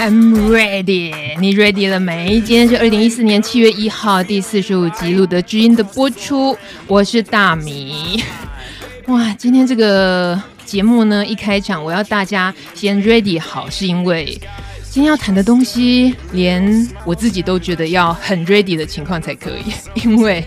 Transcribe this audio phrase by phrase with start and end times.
[0.00, 2.40] I'm ready，你 ready 了没？
[2.42, 8.22] 今天是二零一四年七月一号第四十五集《露德知音》的播出，我是大米。
[9.08, 14.40] 哇，今天这个节目呢，一开场我要大家先 ready 好，是因为
[14.88, 19.72] 今天要谈的东西，连我自己都觉得要很 ready 的情况才可以，
[20.04, 20.46] 因为。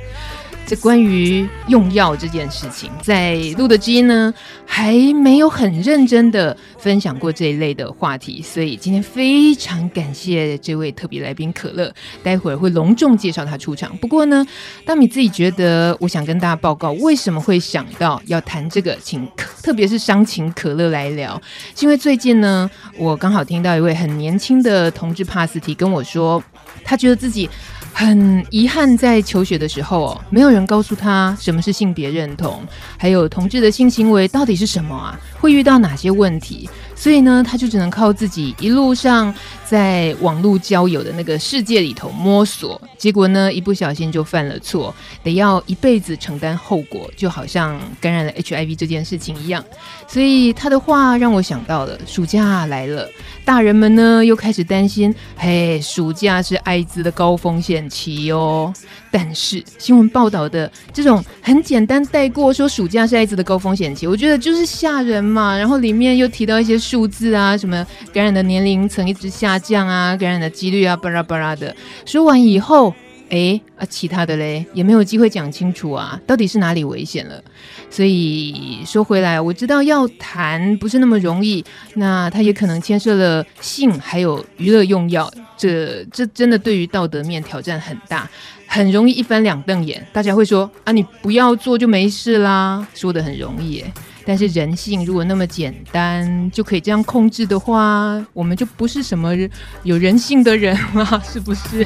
[0.68, 4.34] 这关于用药这件事情，在露德基因呢
[4.66, 13.94] 还没有很认真的分享过这一类的话题，所以今天非常感谢这位特别来宾可乐，待会儿会隆重介绍他出场。
[13.98, 14.48] 不过呢，
[14.86, 19.28] 当你自己觉得，我想跟大家报告为什么会想到要谈这个，请
[19.62, 21.42] 特别是商请可乐来聊，
[21.82, 26.42] 因为最近呢，我刚好听到一位很年轻的同志帕斯提跟我说，
[26.86, 27.50] 他觉得自己。
[27.94, 32.64] 很遗憾，在求学的时候哦，没有人告诉他什么是性别认同，
[32.98, 35.20] 还有同志的性行为到底是什么啊？
[35.40, 36.70] 会遇到哪些问题？
[37.02, 39.34] 所以呢，他就只能靠自己一路上
[39.66, 49.66] 在网络交友的那个世界里头摸索，结果呢，一不小心就犯了错，得要一辈子承担后果，就好像感染了 HIV 这件事情一样。
[50.08, 53.10] 所以他的话让我想到了，暑假来了，
[53.44, 58.72] 大人们呢又开始担心，嘿，暑假是艾滋的高风险期哦。
[59.12, 65.58] 但是新闻报道的这种很简单带过，说暑假是艾滋的高风险期，我觉得就是吓人嘛。
[65.58, 71.76] 然后里面又提到一些数字啊，什么感染的年龄层一直下降啊，感染的几率啊，巴拉巴拉的。
[72.06, 72.96] 说完以后，
[73.30, 77.44] 哎啊，其他的嘞也没有机会讲清楚啊，到底是哪里危险了？
[77.90, 81.64] 所以说回来，我知道要谈不是那么容易，
[81.96, 88.30] 那它也可能牵涉了性还有娱乐用药，这这真的对于道德面挑战很大。
[88.74, 93.84] 很容易一翻两瞪眼，大家会说啊，你不要做就没事啦，说得很容易。
[94.26, 99.36] 但是人性如果那么简单就可以这样控制的话，我们就不是什么
[99.84, 101.86] 有人性的人了， 是不是？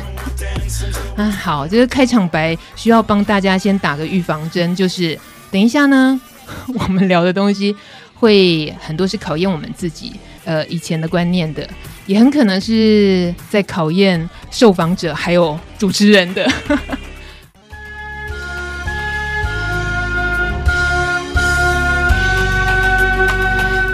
[1.18, 5.18] 啊，好，这个开场白需要帮大家先打个预防针，就是
[5.50, 6.22] 等一下呢，
[6.78, 7.76] 我们聊的东西
[8.14, 10.14] 会很多是考验我们自己
[10.44, 11.68] 呃以前的观念的。
[12.08, 16.48] 也很可能是在考验受访者还有主持人的。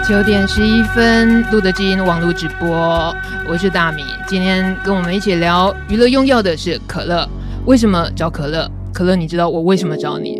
[0.06, 3.16] 九点十一分，露德知音网络直播，
[3.48, 4.02] 我是大米。
[4.26, 7.26] 今天跟我们一起聊娱乐用药的是可乐。
[7.64, 8.70] 为什么找可乐？
[8.92, 10.38] 可乐，你知道我为什么找你？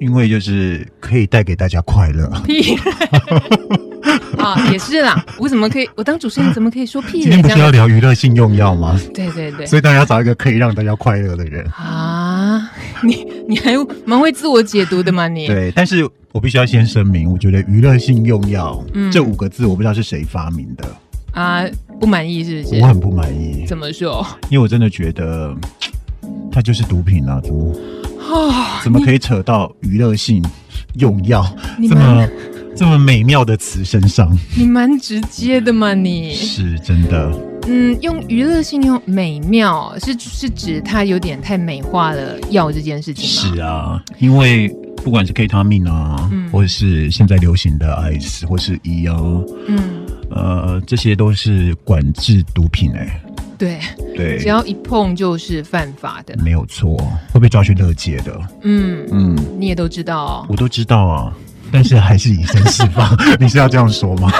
[0.00, 2.30] 因为就是可以带给大家快乐。
[4.42, 5.24] 啊，也是啦。
[5.38, 5.88] 我怎么可以？
[5.94, 7.22] 我当主持人怎么可以说屁？
[7.22, 8.98] 今天不是要聊娱乐性用药吗？
[9.14, 9.66] 对对对。
[9.66, 12.70] 所以大家要找一个可以让大家快乐的人啊！
[13.02, 13.72] 你你还
[14.04, 15.28] 蛮会自我解读的嘛？
[15.28, 20.84] 你对，但是我必须要先声明，我觉得娱乐性用药、嗯、这五个字，我不知道是谁发明的
[21.32, 21.64] 啊，
[22.00, 22.80] 不满意是不是？
[22.80, 23.64] 我很不满意。
[23.66, 24.26] 怎么说？
[24.50, 25.54] 因为我真的觉得
[26.52, 27.40] 它就是毒品啊！
[27.42, 27.74] 怎么
[28.52, 28.80] 啊？
[28.82, 30.44] 怎么可以扯到娱乐性
[30.94, 31.46] 用药
[31.88, 32.28] 这么？
[32.80, 35.92] 这么美妙的词身上，你蛮直接的嘛？
[35.92, 37.30] 你是真的。
[37.68, 43.54] 嗯，用娱乐性用美妙是是指它有点太美化了药这件事情吗？
[43.54, 44.66] 是啊，因为
[45.04, 49.14] 不管是 K 他命啊，嗯，或者是现在流行的 Ice 或是 E 啊，
[49.66, 53.22] 嗯，呃，这些都是管制毒品哎、欸。
[53.58, 53.78] 对
[54.16, 56.96] 对，只要一碰就是犯法的，没有错，
[57.30, 58.40] 会被抓去乐界的。
[58.62, 61.30] 嗯嗯，你也都知道、哦，我都知道啊。
[61.72, 64.30] 但是还是以身试法， 你是要这样说吗？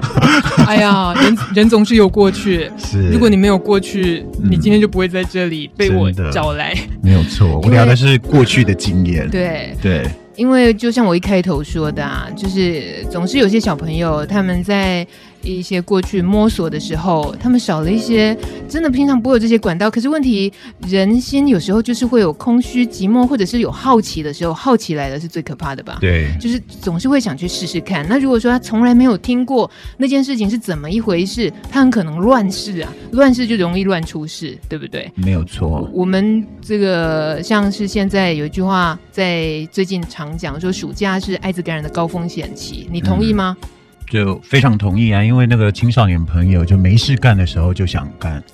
[0.66, 3.08] 哎呀，人人总是有过去，是。
[3.10, 6.74] 如果你没有过去，嗯、你今天就不会在这里被我找来。
[7.02, 9.28] 没有错，我聊的是过去的经验。
[9.30, 15.06] 对对，因为就像我一开头说的啊，就是总是有些小朋友他们在。
[15.46, 18.36] 一些过去摸索的时候，他们少了一些，
[18.68, 19.90] 真的平常不会有这些管道。
[19.90, 20.52] 可是问题，
[20.88, 25.98] 人心有时候就是会有空虚、寂寞，或者是有好奇的时候，好奇来的是最可怕的吧？
[26.00, 28.06] 对，就是总是会想去试试看。
[28.08, 35.10] 那如果说他从来没有听过那件事情是怎么一回事，他很可能乱试啊，乱试就容易乱出事，对不对？
[35.14, 35.88] 没有错。
[35.92, 43.56] 我们这个像是现在有一句话，在最近常讲说，暑假是艾滋感染的高风险期，你同意吗？
[43.62, 43.68] 嗯
[44.10, 48.42] 就非常同意啊，因为那个青少年朋友就没事干的时候就想干。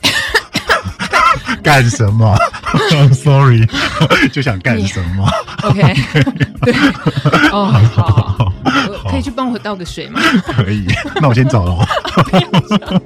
[1.62, 2.36] 干什么
[3.12, 3.66] ？Sorry，
[4.32, 5.26] 就想干什么
[5.62, 5.94] ？OK，
[6.62, 6.74] 对，
[7.52, 8.52] 哦，好，
[9.01, 10.20] 好，可以去帮我倒个水吗？
[10.56, 10.86] 可以，
[11.20, 11.86] 那我先走了。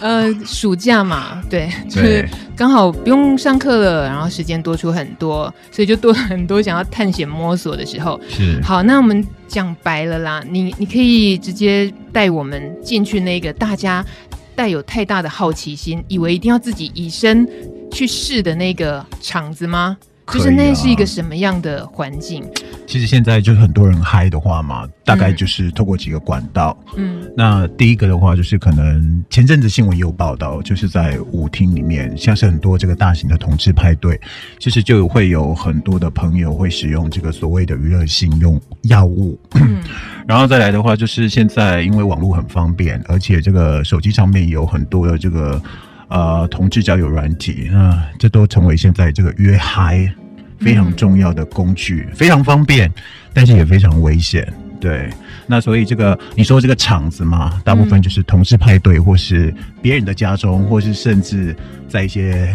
[0.00, 8.20] 呃，暑假嘛，对，就是刚好不用上课了，然后时间多出很多，所以就多了很多想要探险摸索的时候。
[8.28, 14.04] 是，好，那我们讲白了啦，你你可以直接带我们进去那个大家。
[14.56, 17.48] 带有太大的好奇心，以为一定要自己以身
[17.92, 19.96] 去试的那个场子吗？
[20.28, 22.44] 啊、就是那是一个什么样的环境？
[22.86, 26.76] 其实现在就是很多人嗨的话嘛，大概就是透过几个管道。
[26.96, 34.20] 嗯，那第一个的话就是可能前阵子新闻有报道，就是在舞厅里面，像是很多这个大型的同志派对，
[34.58, 39.38] 其实就会有很多的朋友会使用这个所谓的娱乐性用药物。
[39.54, 39.82] 嗯。
[40.28, 45.60] 然后再来的话，就是现在因为网络很方便，而且这个手机上面有很多的这个
[46.08, 50.12] 呃同志交友软体，那这都成为现在这个约嗨
[50.58, 52.90] 非常重要的工具，嗯、非常方便，
[53.32, 54.52] 但是也非常危险。
[54.80, 55.10] 对，
[55.46, 59.52] 那所以这个你说这个场子嘛，大部分就是同事派对，或是
[59.82, 61.56] 别人的家中，或是甚至
[61.88, 62.54] 在一些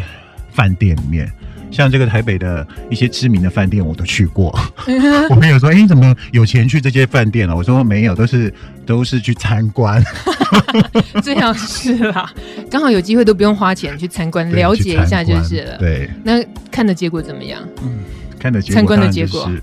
[0.52, 1.30] 饭店里面。
[1.74, 4.58] 像这个台北的一些知名的饭店，我都去过。
[5.30, 8.54] 我朋友说：“哎、欸，你怎么有钱去这些饭店了？”我说：“没有，都是
[8.86, 10.02] 都是去参观。
[11.24, 12.31] ”这样是啦，
[12.70, 15.78] 刚好有机会都不用花钱去参观，了解一下就是了。
[15.78, 17.60] 对，那看的结果怎么样？
[17.81, 18.00] 嗯，
[18.38, 19.62] 看的结果参观的结果是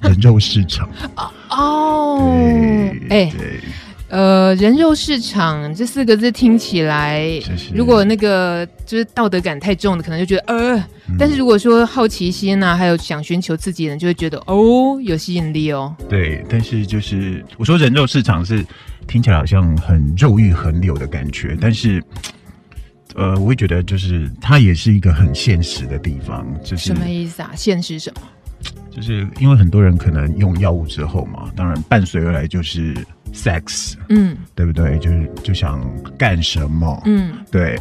[0.00, 0.88] 人肉市场。
[1.50, 2.32] 哦，
[3.10, 3.30] 哎。
[4.16, 7.22] 呃，人肉市场这四个字听起来，
[7.74, 10.78] 如果那个就是道德感太重的，可能就觉得呃。
[11.08, 15.94] 嗯、但是如果说好奇心啊，还有想寻求刺激的人，就会觉得哦，有吸引力哦。
[16.08, 18.64] 对，但是就是我说人肉市场是
[19.06, 22.02] 听起来好像很肉欲横流的感觉，但是
[23.16, 26.42] 呃，我会觉得就是它也是一个很现实的地方。
[26.64, 27.50] 就是什么意思啊？
[27.54, 28.22] 现实什么？
[28.90, 32.96] 就是因为很多人可能用药物之后嘛，当然伴随而来就是
[33.36, 34.98] sex，嗯，对不对？
[34.98, 35.80] 就是就想
[36.16, 37.78] 干什么，嗯，对。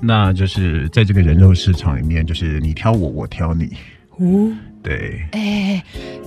[0.00, 3.76] 那就是在这个人肉市场里面，就是你挑我，我挑你，
[4.18, 4.52] 哦，
[4.82, 5.20] 对。
[5.32, 5.84] 哎、欸，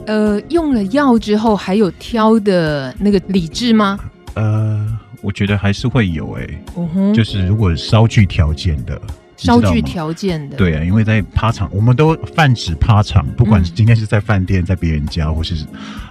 [0.07, 3.99] 呃，用了药之后还有挑的那个理智吗？
[4.33, 8.99] 呃，我觉得还是会有、欸，哎、uh huh，就是如果稍具条件的。
[9.37, 15.55] 稍具条件的，对啊，因为在趴场，我们都泛指趴场，不管是今天是在饭店，在别人家，或是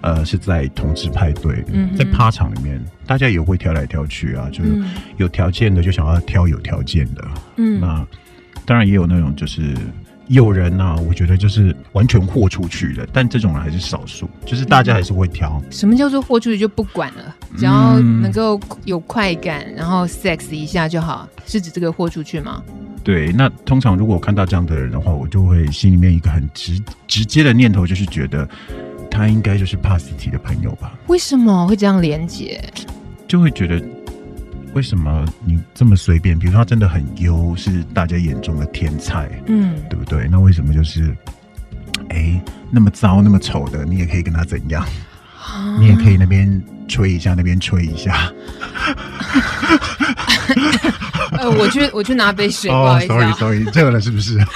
[0.00, 4.80] 呃是在同志派对，嗯、在趴场里面，大家也会挑来挑去啊，就是
[5.16, 7.24] 有条件的就想要挑有条件的，
[7.56, 8.06] 嗯，那
[8.64, 9.74] 当然也有那种就是
[10.28, 15.60] 有人呐、啊，我觉得就是完全豁出去的，但这种人还是少数，就是大家还是会挑。
[15.70, 22.62] 什么叫做豁出去就不管了，只要能够有快感，嗯、然后 sex 一下就好，是指这个豁出去吗？
[23.06, 28.48] 对，那通常如果我看到这样的人的话，我就会心里面一个很直直接的念头，就是觉得
[29.08, 30.92] 他应该就是帕斯提的朋友吧？
[31.06, 32.60] 为什么会这样连结？
[33.28, 33.80] 就会觉得
[34.74, 36.36] 为什么你这么随便？
[36.36, 40.26] 比如说他真的很优，是大家眼中的天才，嗯，对不对？
[40.28, 41.16] 那为什么就是
[42.08, 42.42] 哎
[42.72, 44.84] 那么糟、那么丑的，你也可以跟他怎样？
[45.46, 48.32] 啊、你也可以那边吹一下，那边吹一下。
[51.38, 53.32] 呃，我去，我去拿杯水，不好意思啊。
[53.32, 54.38] Sorry，Sorry，热了是不是？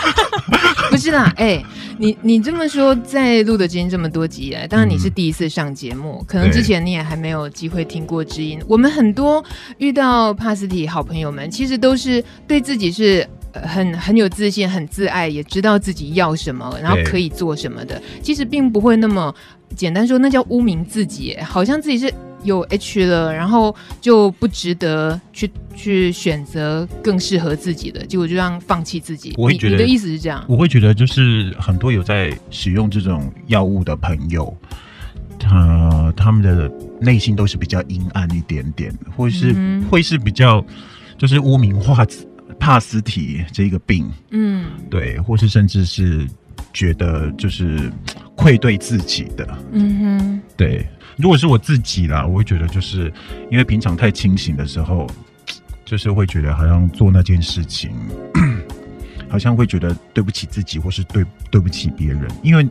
[0.91, 1.67] 不是啦，哎、欸，
[1.99, 8.61] 你你这么说，在录的今天这么多集来，当然你是第一次上节目，嗯、可能之前你也还没有机会听过知音。
[8.67, 9.45] 我们很多
[9.79, 18.01] 遇到帕斯提好朋友们，其实都是对自己是很很有自信、很自爱，也知道自己要什么，然后可以做什么的。
[18.23, 19.33] 其实并不会那么
[19.75, 22.12] 简单说，那叫污名自己，好像自己是。
[22.43, 29.35] 有 H 了，然后就不值得去去选择更适合自己的，结果就这样放弃自己。
[29.37, 30.43] 我会觉得你，你的意思是这样？
[30.49, 34.57] 我会觉得就是很多有在使用这种药物的朋友，
[35.39, 40.65] 他他们的内心都是比较阴暗一点点，或是、嗯、会是比较
[41.19, 42.07] 就是污名化
[42.59, 46.27] 帕斯体这个病，嗯，对，或是甚至是
[46.73, 47.90] 觉得就是
[48.35, 50.87] 愧对自己的，嗯哼，对。
[51.17, 53.12] 如果是我自己啦，我会觉得就是
[53.50, 55.07] 因为平常太清醒的时候，
[55.85, 57.90] 就是会觉得好像做那件事情，
[59.29, 62.67] 好像会觉得对不起自己，或是对对不起别人，因为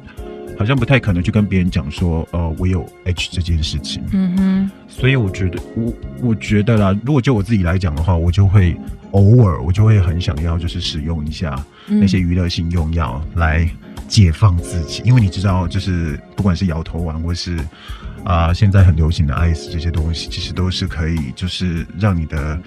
[0.58, 4.02] 好像不太可能去跟别人讲说，呃，我有 H 这件事情。
[4.12, 4.72] 嗯哼。
[4.88, 8.76] 所以我觉得，我我觉得啦，如果就我自己来讲的话，我就会
[9.12, 13.70] 偶尔，我就会很想要，就是使用一下那些娱乐性用药来
[14.08, 17.58] 解放自己，嗯、因为你知道，就是不管是摇头丸或是。
[18.26, 22.62] 啊，现在很流行的 ice 这些东西，其实都是可以，就是让你的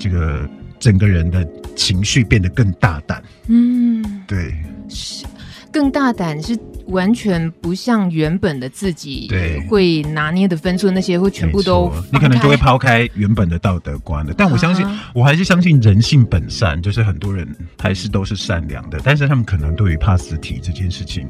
[0.00, 0.46] 这个
[0.80, 3.22] 整个人的情绪变得更大胆。
[3.46, 4.52] 嗯，对，
[4.88, 5.24] 是
[5.70, 6.58] 更大胆是。
[6.86, 14.34] 完全不像原本的自己，对，会拿捏的分数那些会全部都，你可能就会抛开原本的道德观了。
[14.36, 21.28] 但我相信，啊、我还是相信人性本善，就是很多人还是都是善良的，但是他们可能对于怕死体这件事情，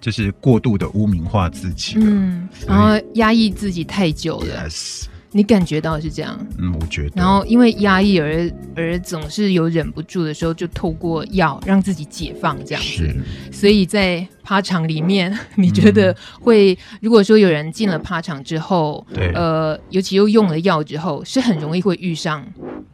[0.00, 4.68] 就是过度的污名化自己，嗯，然后压抑自己太久了。
[4.68, 5.04] Yes.
[5.32, 6.38] 你感觉到是这样？
[6.58, 7.12] 嗯，我觉得。
[7.14, 12.88] 然后因为压抑而而总是有忍不住的时候，就透过药让自己解放这样子。
[12.88, 13.16] 是。
[13.52, 16.72] 所以在趴场里面， 你觉得会？
[16.72, 22.44] 嗯、如果说有人进了趴场之后，对，呃，尤其又用了药之后，是很容易会遇上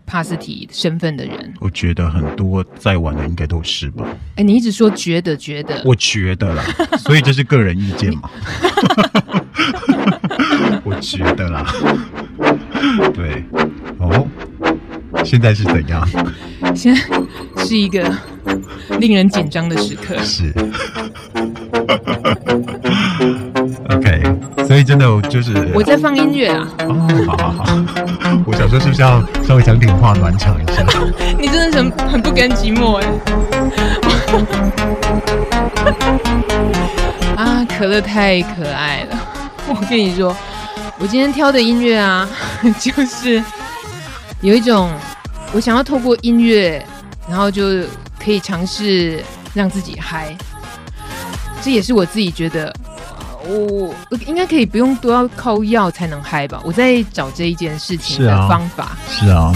[0.05, 1.55] 帕斯提身份的人。
[1.61, 4.05] 我觉得很多在玩的应该都是吧。
[4.37, 6.64] 哎，你一直说觉得觉得，我觉得啦，
[6.99, 8.29] 所以这是个人意见嘛。
[11.04, 11.66] 我觉得啦。
[13.12, 13.44] 对，
[13.99, 14.26] 哦，
[15.23, 16.08] 现在是怎样？
[16.75, 17.00] 现在
[17.64, 18.11] 是一个
[18.99, 20.16] 令人紧张的时刻。
[20.23, 20.50] 是
[23.90, 24.23] ，OK，
[24.66, 26.66] 所以真的就是我在放音乐啊。
[26.80, 27.64] 哦，好好好，
[28.46, 30.82] 我想说是不是要稍微讲点话暖场一下？
[31.38, 33.06] 你真的是很很不甘寂寞哎。
[37.44, 39.16] 啊，可乐太可爱了，
[39.68, 40.34] 我跟你说。
[41.04, 42.26] 我今天挑的音乐啊，
[42.80, 43.44] 就是
[44.40, 44.90] 有一种
[45.52, 46.82] 我想要透过音乐，
[47.28, 47.62] 然后就
[48.18, 50.34] 可以尝试让自己嗨。
[51.61, 52.75] 这也是我自己觉得，
[53.46, 56.58] 我我应该可以不用都要靠药才能嗨吧？
[56.64, 58.96] 我在找这一件事情的方法。
[59.06, 59.52] 是啊，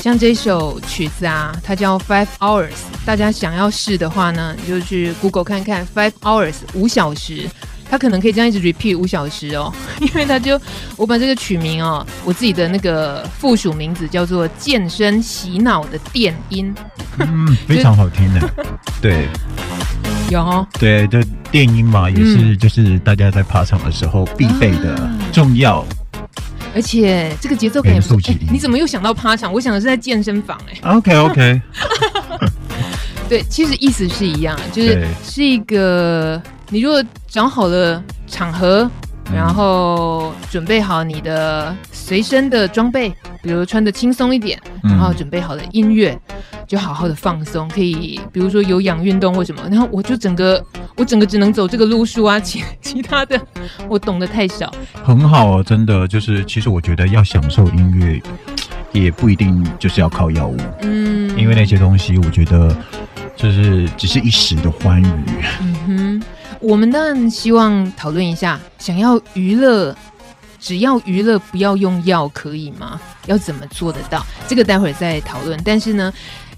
[0.00, 2.70] 像这首曲子啊，它叫 Five Hours。
[3.04, 7.46] 大家想要试的话呢，你就去 Google 看看 Five Hours 五小时。
[7.92, 9.70] 他可能可以这样一直 repeat 五小时哦，
[10.00, 10.58] 因为他就
[10.96, 16.74] 我把这个取名哦，我自己的那个附属名字叫做健身洗脑的电音，
[17.18, 18.50] 嗯， 非常好听的，
[19.02, 19.28] 对，
[20.30, 25.86] 有哦，对，就电音嘛，也是就是大家在爬场的时候必备的重要，啊、
[26.74, 28.32] 而且这个节奏感也不错。
[28.50, 29.52] 你怎么又想到趴场？
[29.52, 31.60] 我想的是在健身房哎，OK OK，
[33.28, 36.42] 对，其实意思是一样，就是是一个。
[36.68, 38.90] 你如果找好了场合，
[39.32, 43.10] 然后准备好你的随身的装备，
[43.42, 46.18] 比如穿的轻松一点，然后准备好了音乐，
[46.66, 49.62] 就好好的放松，可以比如说有氧运动或什么。
[49.70, 50.62] 然后我就整个
[50.96, 53.40] 我整个只能走这个路数啊， 其其他的
[53.88, 54.72] 我懂得太少。
[55.04, 58.20] 很好哦，真的就是，其实我觉得要享受音乐，
[58.92, 62.74] 也不一定就是要靠药物，嗯，因为那些东西我觉得
[63.36, 65.44] 就是只是一时的欢愉。
[65.60, 66.22] 嗯哼。
[66.62, 69.94] 我们当然希望讨论一下，想要娱乐，
[70.60, 73.00] 只要娱乐不要用药，可以吗？
[73.26, 74.24] 要怎么做得到？
[74.46, 75.60] 这个待会儿再讨论。
[75.64, 76.12] 但是呢，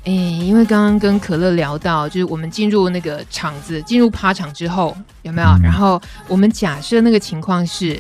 [0.04, 5.49] 诶，因为刚刚跟可乐聊到，就是我们进入那个场子，进入趴场之后，有没有？
[5.49, 7.99] 嗯、然后我们假设那个情况是，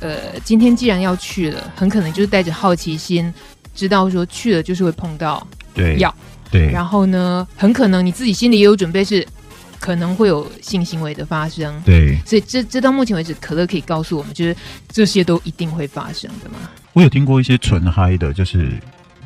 [0.00, 3.32] 呃，今天既然要去了，很可能就是带着好奇心，
[3.74, 5.46] 知道说去了就是会碰到
[5.96, 6.14] 药，
[6.50, 6.70] 对，对。
[6.70, 9.26] 然后呢，很可能你自己心里也有准备是。
[9.86, 14.56] 可能会有性行为的发生，对，所以这这到目前为止，可乐可以告诉我们，就是
[14.88, 16.58] 这些都一定会发生的吗？
[16.92, 18.68] 我有听过一些纯嗨的，就是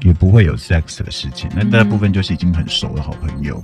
[0.03, 3.59] 也不会有 sex 的事情，那大部分就是已经很熟的好朋友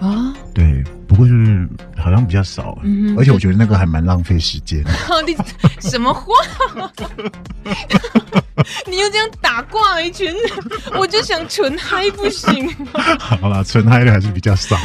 [0.00, 0.34] 啊。
[0.54, 4.82] 对，不过就是好像比较少，嗯，而且我觉得那个还蛮浪费时间。
[5.26, 5.36] 你
[5.80, 6.32] 什么话？
[8.86, 10.34] 你又这样打挂一群，
[10.98, 12.68] 我就想纯嗨不行？
[13.18, 14.76] 好啦，纯嗨的还是比较少。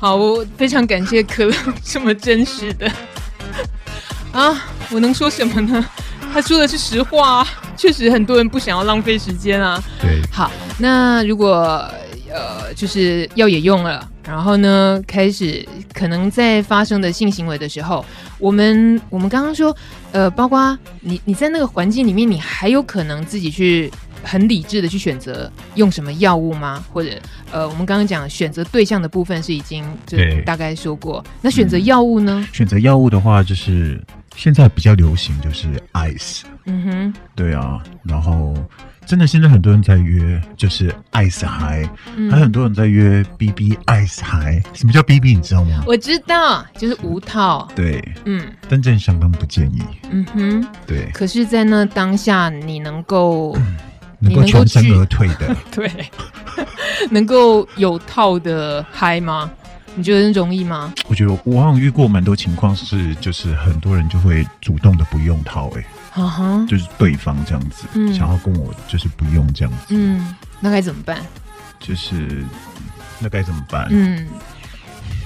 [0.00, 2.90] 好，我非常感谢可乐这么真实的
[4.32, 4.64] 啊！
[4.90, 5.84] 我能说什么呢？
[6.32, 9.82] 他说的是实话啊，确实很多人不想要浪费时间啊。
[10.00, 11.84] 对，好，那如果
[12.32, 18.04] 呃，就是药也用了，然后呢，开始可能在发生的性行为的时候，
[18.38, 19.74] 我们我们刚刚说，
[20.12, 23.90] 呃，包括你你在那个环境里面，你还有可能自己去。
[24.24, 26.84] 很理智的去选择用什么药物吗？
[26.92, 27.10] 或者，
[27.52, 31.24] 呃，我们刚刚讲选择对象的部分是已经就大概说过。
[31.40, 32.44] 那选择药物呢？
[32.52, 34.02] 选择药物的话，就是
[34.38, 36.42] 现在比较流行就是 ice。
[36.66, 37.82] 嗯哼，对啊。
[38.04, 38.54] 然后
[39.04, 41.84] 真的现在很多人在约就是 ice high，
[42.30, 44.62] 还有很多人在约 BB ice high。
[44.74, 45.34] 什么叫 BB？
[45.34, 45.82] 你知道吗？
[45.88, 47.68] 我知道，就是无套。
[47.74, 49.82] 对，嗯，但真相当不建议。
[50.10, 51.10] 嗯哼，对。
[51.12, 53.58] 可是，在那当下，你能够。
[54.20, 55.88] 能够全身而退的， 对，
[57.08, 59.48] 能够有套的嗨吗？
[59.98, 60.94] 你觉得容易吗？
[61.08, 66.68] 我觉得我好像遇过蛮多情况是，就是很多人就会主动的不用套、欸，哎、uh，huh.
[66.68, 71.18] 就是对方这样子，嗯、想要跟我就是不用这样子，嗯，那该怎么办？
[71.80, 72.44] 就是
[73.18, 73.88] 那该怎么办？
[73.90, 74.24] 嗯，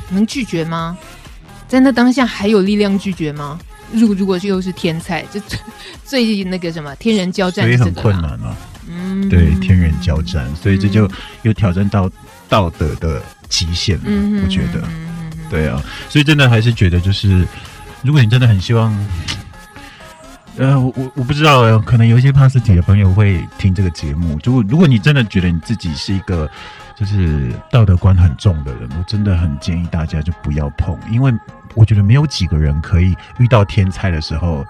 [0.08, 0.96] 能拒绝吗？
[1.68, 3.58] 在那当下还有力量拒绝吗？
[3.92, 5.58] 如如果又是天才，就最
[6.04, 8.56] 最那个什么天人交战，所以很困难啊。
[8.88, 11.06] 嗯，对，天人交战，所以这就
[11.42, 12.10] 又挑战到
[12.48, 13.22] 道德的
[13.52, 14.04] 极限了。
[14.06, 17.46] 嗯、我觉得，嗯、对啊，所以真的还是觉得，就是
[18.02, 18.90] 如果你真的很希望，
[20.56, 24.38] 呃，我我我不知道，可能有一些帕斯体的朋友会听这个节目。
[24.42, 26.50] 如果如果你真的觉得你自己是一个
[26.96, 31.32] 就是道德观很重的人，我真的很建议大家就不要碰，因为。
[31.74, 34.62] 我觉得没有几个人可以遇到天灾的时候，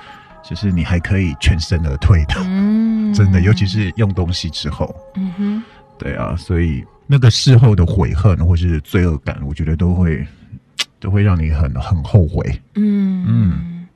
[0.49, 5.62] 就是你还可以全身而退的，嗯，真的，尤其是用东西之后，嗯哼，
[5.99, 10.26] 对啊，所以那个事后的悔恨或是罪恶感，我觉得都会
[10.99, 12.42] 都会让你很很后悔，
[12.76, 13.87] 嗯嗯。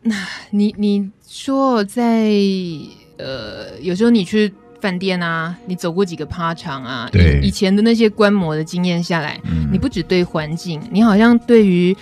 [0.00, 0.16] 那
[0.50, 2.32] 你你说在
[3.18, 4.50] 呃，有时候你去。
[4.80, 7.06] 饭店啊，你走过几个趴场啊？
[7.12, 11.94] 对，以前的那些观摩的经验下来，嗯、你不只对环境，你好像对于，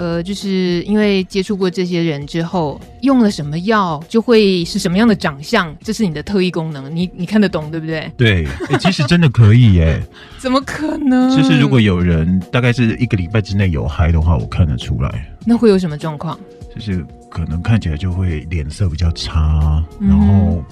[0.00, 8.10] 呃，就是因为接触过这些人之后，用了什么药就会是什么样的长相，这是你的特异功能，你你看得懂对不对？
[8.16, 10.02] 对，欸、其实真的可以耶。
[10.40, 11.28] 怎么可能？
[11.36, 15.30] 就是如果有人大概是一个礼拜之内有嗨的话，我看得出来。
[15.44, 16.38] 那会有什么状况？
[16.74, 20.64] 就是可能看起来就会脸色比较差，嗯、然后。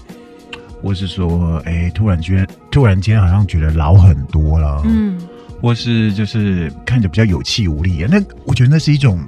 [0.81, 5.19] 或是说，哎、欸，突然间，突然间好像觉得老很多了，嗯，
[5.61, 9.19] 或是就是看着比较有气无力，那我觉得那是一种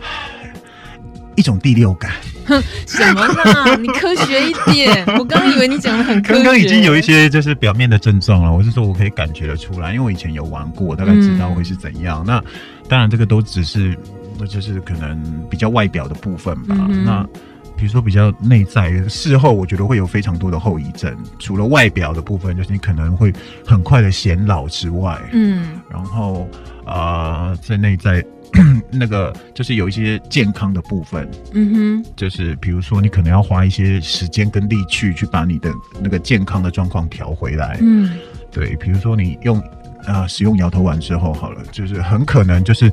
[1.36, 2.12] 一种第六感。
[2.46, 3.76] 哼，什么呢？
[3.80, 5.04] 你科学一点。
[5.18, 6.34] 我刚以为你讲的很科学。
[6.34, 12.22] 刚刚已经有一些就是表面的症状了，我是说我可以感觉得出来，因为我以前有玩过，大概知道会是怎样。
[12.22, 12.44] 嗯、那
[12.88, 13.96] 当然，这个都只是，
[14.38, 16.76] 那就是可能比较外表的部分吧。
[16.90, 17.26] 嗯、那。
[17.76, 21.16] 比如说比较内在，事后我觉得会有非常多的后遗症。
[21.38, 23.32] 除了外表的部分，就是你可能会
[23.66, 26.48] 很快的显老之外，嗯，然后
[26.84, 28.24] 啊、呃，在内在
[28.90, 38.16] 那个就是有一些健康的部分，嗯哼，就是比如说你可能要花一些时间跟力气去把你的那个健康的状况调回来，嗯，
[38.50, 39.58] 对，比如说你用
[40.06, 42.90] 啊、呃、使用摇头丸之后，好了，就是很可能就是。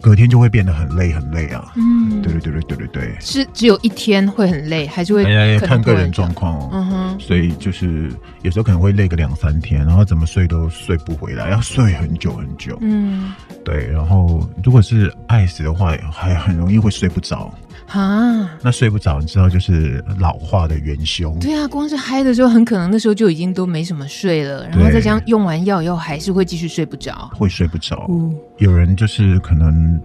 [0.00, 1.72] 隔天就会变得很累，很累啊！
[1.76, 5.24] 嗯，对对对对对对对，是只有一天会很累，还是会？
[5.24, 6.70] 哎，看个人状况哦。
[6.72, 8.10] 嗯哼，所以就是
[8.42, 12.78] 有时候可能会累个两三天，然后怎么睡都睡不回来，要睡很久很久。
[12.80, 13.32] 嗯，
[13.64, 13.90] 对。
[13.90, 17.52] 然后如果是爱死的话，还很容易会睡不着。
[17.92, 21.36] 啊，那睡不着，你知道就是老化的元凶。
[21.40, 28.06] 对啊，光是嗨的时候，很可能那时候就已经都没什么睡了，然后再加上用完药以后，还是会继续睡不着，会睡不着。
[28.08, 30.00] 嗯，有人就是可能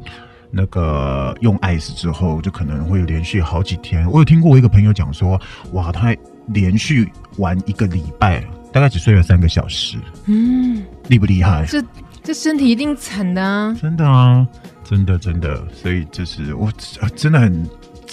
[0.50, 4.10] 那个用 ice 之后，就可能会连续好几天。
[4.10, 5.39] 我有听过我一个朋友讲说，
[5.74, 6.15] 哇，他
[6.48, 9.98] 连续玩一个礼拜，大概只睡了三个小时。
[10.26, 11.65] 嗯，厉不厉害？
[11.67, 11.84] 这
[12.24, 13.78] 这身体一定惨的啊！
[13.80, 14.48] 真的啊。
[14.88, 16.71] 真的，真的，所以就是我
[17.15, 17.69] 真的很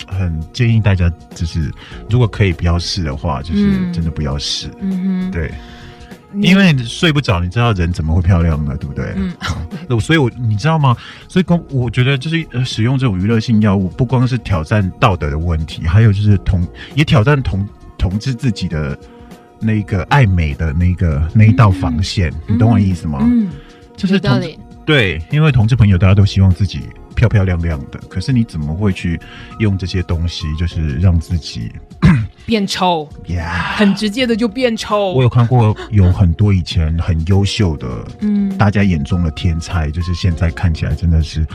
[0.09, 1.71] 很建议大家，就是
[2.09, 4.71] 如果可以不要试的话，就是真的不要试。
[4.81, 5.53] 嗯哼，对，
[6.41, 8.75] 因为睡不着，你知道人怎么会漂亮呢？
[8.81, 9.13] 对不对？
[9.15, 10.97] 嗯， 所以我你知道吗？
[11.29, 18.99] 所以公我觉得就是使用这种娱乐性药物，不光是挑战道德的问题，还有就是同也挑战同同志自己的
[19.61, 22.33] 那个爱美的那个那一道防线。
[22.49, 23.19] 嗯、你懂我意思吗？
[23.21, 23.51] 嗯，
[23.95, 24.41] 就是同。
[24.85, 26.81] 对，因为同志朋友大家都希望自己
[27.15, 29.21] 漂漂亮亮的，可是你怎么会去
[29.61, 31.71] 用这些东西，就是让自己
[32.45, 35.13] 变丑？Yeah, 很直接的就变丑。
[35.13, 37.87] 我有看过有很多以前很优秀的，
[38.21, 41.47] 嗯，大家眼中的天才，就是现在看起来真的是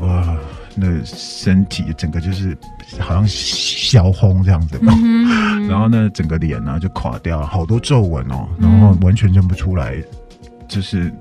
[0.00, 0.34] 哇，
[0.74, 2.56] 那身体整个就是
[2.98, 4.80] 好像小红这样子，
[5.68, 10.02] 然后呢，整个脸呢就垮掉了，好多皱纹哦，然后完全认不出来，
[10.66, 11.12] 就是。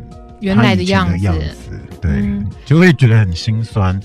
[0.43, 1.27] 原来的样子，
[2.01, 3.97] 对，嗯、就会觉得很心酸。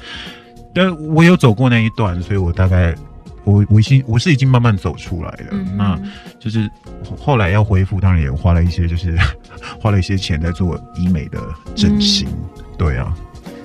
[0.72, 2.94] 但我有走过那一段，所以我大概
[3.42, 5.46] 我我已经我是已经慢慢走出来了。
[5.50, 5.98] 嗯、那
[6.38, 6.70] 就是
[7.18, 9.18] 后来要恢复，当然也花了一些，就是
[9.80, 11.40] 花了一些钱在做医美的
[11.74, 12.28] 整形。
[12.28, 13.12] 嗯、对啊，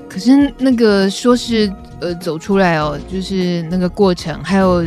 [0.09, 4.83] 可是那个说是呃走出来哦，就是那个过程，还有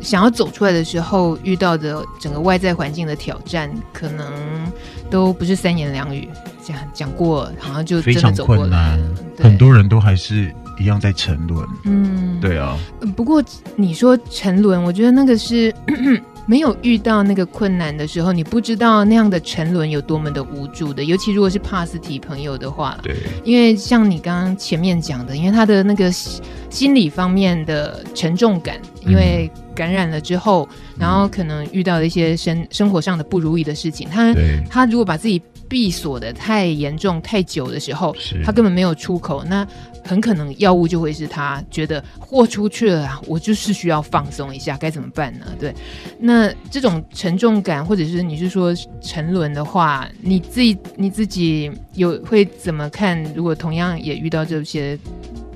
[0.00, 4.26] 想要走出来的时候遇到的整个外在环境的挑战，可能
[5.10, 6.28] 都不是三言两语。
[6.62, 9.00] 讲讲过，好像就非常困难，
[9.38, 11.66] 很多人都还是一样在沉沦。
[11.84, 12.76] 嗯，对啊。
[13.16, 13.42] 不过
[13.74, 15.74] 你说沉沦，我觉得那个是
[16.48, 21.04] 没有遇到那个困难的时候，你不知道那样的沉沦有多么的无助的。
[21.04, 34.34] 尤其如果是帕斯提朋友的话，对，因为像你刚刚前面讲的，因为他的那个心理方面的沉重感，因为感染了之后，嗯、然后可能遇到了一些生生活上的不如意的事情，他
[34.70, 39.66] 他如果把自己闭锁的太严重、太久的时候，他根本没有出口，那
[40.04, 45.46] 很可能药物就会是他觉得豁出去了啊，我就是需要放松一下，该怎么办呢？
[45.60, 45.74] 对，
[46.18, 53.22] 那这种沉重感，或者是你是说沉沦的话，你自己你自己有会怎么看？
[53.34, 54.98] 如果同样也遇到这些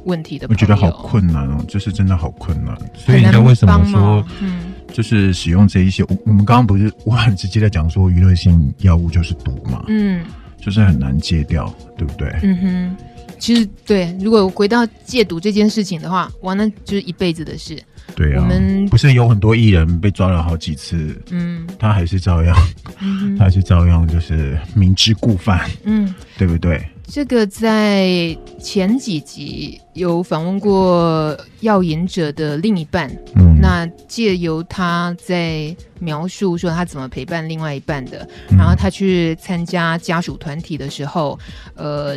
[0.05, 2.77] 问题的，我觉得好困难哦，就是真的好困难。
[2.95, 4.72] 所以你知道为什么说，嗯。
[4.93, 10.25] 就是使用这一些，我我们刚刚不是我很直接的讲说，娱乐性药物就是毒嘛，嗯，
[10.61, 12.29] 就是很难戒掉，对不对？
[12.43, 12.97] 嗯哼，
[13.39, 17.83] 其实对，如果回到戒毒这件事情的话，哇，那就是一辈子的事。
[18.15, 22.55] 对啊，我们不是有很多艺人被抓了好几次，嗯，他还是照样，
[23.01, 26.85] 嗯、他还是照样就是明知故犯，嗯，对不对？
[27.15, 41.39] 这个在前几集有访问过药瘾者的另一半，嗯，那借由他在描述说他怎么陪伴另外一半的，嗯、然后他去参加家属团体的时候，
[41.75, 42.17] 呃，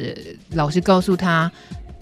[0.51, 1.51] 老师告诉他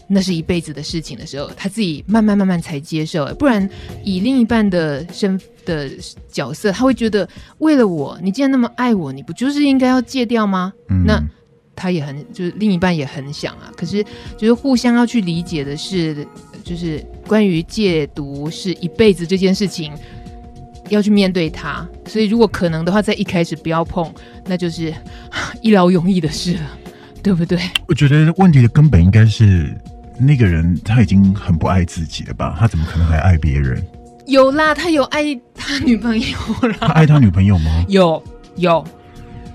[0.06, 3.68] 那是一辈子的事情的时候，他自己慢慢慢慢才接受，不然
[4.04, 5.90] 以另一半的身的
[6.32, 7.28] 角色，他会觉得
[7.58, 10.72] 为了我，你既然那么爱我，你不就是应该要戒掉吗？
[10.90, 11.20] 嗯、那。
[11.76, 14.04] 他也很，就是另一半也很想啊，可是
[14.38, 16.26] 就是互相要去理解的是，
[16.64, 19.92] 就是关于戒毒是一辈子这件事情，
[20.90, 21.88] 要去面对它。
[22.06, 24.14] 所以如果可能的话，在一开始不要碰，
[24.46, 24.94] 那就是
[25.62, 26.78] 一劳永逸的事了，
[27.22, 27.60] 对不对？
[27.88, 29.76] 我觉得问题的根本应该是
[30.20, 32.56] 那个人他已经很不爱自己了吧？
[32.60, 33.84] 他怎么可能还爱别人？
[34.26, 36.78] 有啦，他有爱他女朋友啦。
[36.80, 37.84] 他爱他女朋友吗？
[37.90, 38.24] 有，
[38.56, 38.86] 有。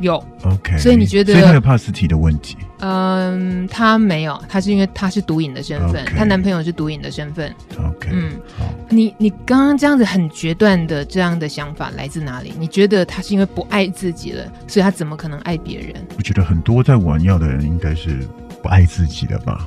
[0.00, 1.32] 有，OK，所以你觉得？
[1.32, 2.56] 所以他有帕斯提的问题？
[2.80, 6.26] 嗯，他没有，他是因为他是毒瘾的身份，她 Okay.
[6.26, 7.52] 男朋友是毒瘾的身份。
[7.76, 12.52] OK，嗯，好，你你刚刚这样子很决断的这样的想法来自哪里？
[12.58, 15.94] 你觉得他是因为不爱自己了，所以他怎么可能爱别人？
[16.16, 18.20] 我觉得很多在玩药的人应该是
[18.62, 19.66] 不爱自己的吧，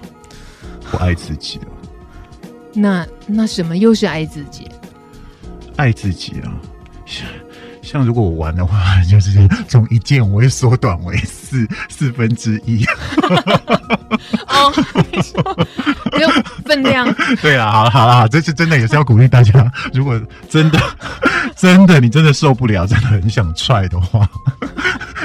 [0.89, 1.65] 不爱自己的。
[2.73, 4.69] 那那什么又是爱自己？
[5.75, 6.55] 爱自己啊。
[7.81, 8.77] 像如果我玩的话，
[9.09, 12.85] 就是从一件我会缩短为四四分之一。
[14.47, 14.71] 哦，
[15.11, 15.67] 你说
[16.13, 16.29] 没有
[16.65, 17.11] 分量。
[17.41, 20.79] 对啊，好了好了，这是真的也是要鼓励大家，如果真的
[21.55, 24.29] 真的你真的受不了，真的很想踹的话，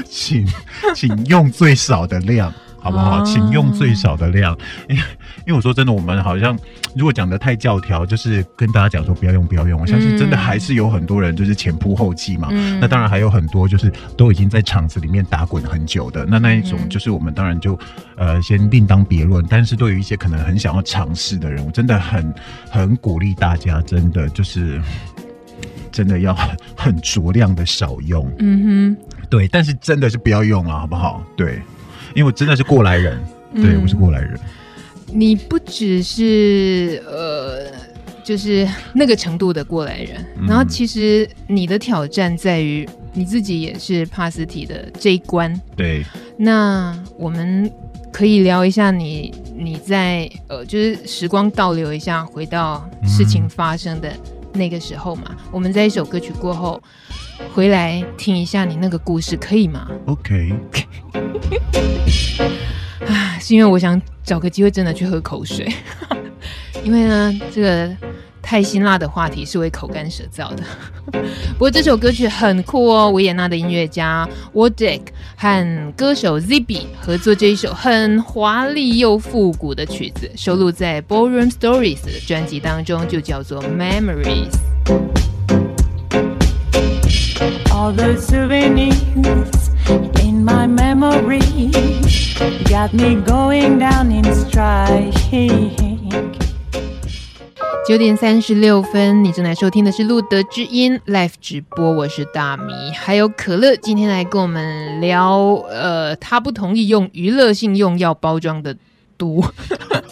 [0.08, 0.46] 请
[0.94, 2.52] 请用最少的量。
[2.86, 3.20] 好不好？
[3.24, 4.56] 请用最少的量，
[4.88, 5.02] 因为
[5.44, 6.56] 因为我说真的，我们好像
[6.94, 9.80] 如果讲的太教条，就是跟大家讲说不要用，不要用。
[9.80, 12.46] 我相信真的还是有很多人就是前仆后继嘛。
[12.52, 17.76] 嗯、那当然还有很多就是都已经在场子里面打滚很久的，那那一种就是我们当然就
[18.16, 19.44] 呃先另当别论。
[19.50, 22.32] 但是对于一些可能很想要尝试的人，我真的很
[22.70, 24.80] 很鼓励大家，真的就是
[25.90, 28.32] 真的要很很酌量的少用。
[28.38, 31.20] 嗯哼，对，但是真的是不要用了，好不好？
[31.36, 31.60] 对。
[32.16, 34.40] 因为我真的是过来人，嗯、对，我是过来人。
[35.12, 37.70] 你不只是呃，
[38.24, 45.54] 就是那个程度的过来人，嗯、然后其实你的挑战在于你自己也是帕斯提的这一关。
[45.76, 46.02] 对，
[46.38, 47.70] 那我们
[48.10, 54.10] 可以聊一下你你在呃，就是时光倒流一下，回到事情发生的
[54.54, 55.24] 那个时候嘛。
[55.28, 56.82] 嗯、我们在一首歌曲过后。
[57.54, 60.52] 回来听一下你那个故事，可以吗？OK。
[63.06, 65.72] 啊，是因为我想找个机会真的去喝口水，
[66.82, 67.88] 因为呢，这个
[68.42, 70.62] 太辛辣的话题是会口干舌燥的。
[71.54, 75.02] 不过这首歌曲很酷哦，维也纳的音乐家 Wojtek
[75.36, 84.50] 和歌手 Zibi 合作这一首很华丽又复古的曲子，收录在 Ballroom Stories 的专辑当中，就叫做 Memories。
[87.70, 89.70] All the souvenirs
[90.22, 91.70] in my memory
[92.64, 95.12] got me going down in stride。
[97.86, 105.36] 九点三十六分，你正在收听的是路德之音 Live 直播，我是大米，还有可乐，今天来跟我们聊，
[105.68, 108.74] 呃，他不同意用娱乐性用药包装的
[109.18, 109.44] 毒。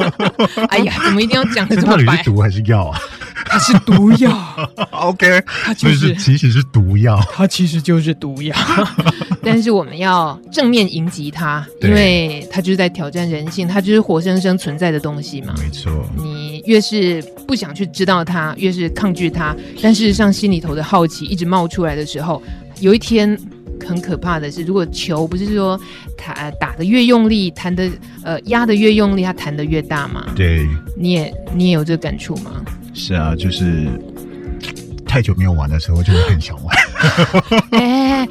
[0.69, 2.05] 哎呀，怎么一定要讲的这么白？
[2.05, 3.01] 到底是毒还是药啊？
[3.47, 4.33] 它是毒药。
[4.91, 8.55] OK，它就是其实是毒药，它其实就是毒药。
[9.43, 15.55] 但是我们要正面迎击它，因为它就是在挑战人性，它就是活生生存在的东西嘛。
[15.59, 22.43] 没错，你越是不想去知道它，越是抗拒它，但事实上心里头的好奇一直冒出来的时候，
[22.81, 23.39] 有一天。
[23.87, 25.79] 很可怕的是，如果球不是说
[26.17, 27.89] 弹打的越用力，弹的
[28.23, 30.27] 呃压的越用力，它弹的越大嘛？
[30.35, 32.65] 对，你也你也有这个感触吗？
[32.93, 33.89] 是啊，就是
[35.07, 36.77] 太久没有玩的时候，就会很想玩。
[37.73, 38.29] 哎、欸，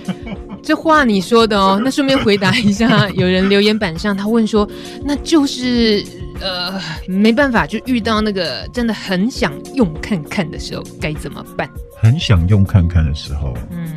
[0.63, 1.79] 这话你说的哦。
[1.83, 4.67] 那顺便回答一下，有人留言板上他问说，
[5.03, 6.03] 那就是
[6.41, 11.69] 呃没办法，就遇到那个真的很想用看看的时候，该怎么办？
[12.01, 13.87] 很想用看看的时候，嗯。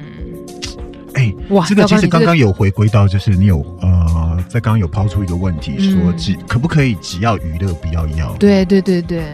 [1.16, 8.36] 哎、欸，哇，这个其实刚刚有回归到，就是你有呃，在刚刚有抛出一个问题，说只、嗯、可不可以只要娱乐不要药？
[8.38, 9.24] 对对对对，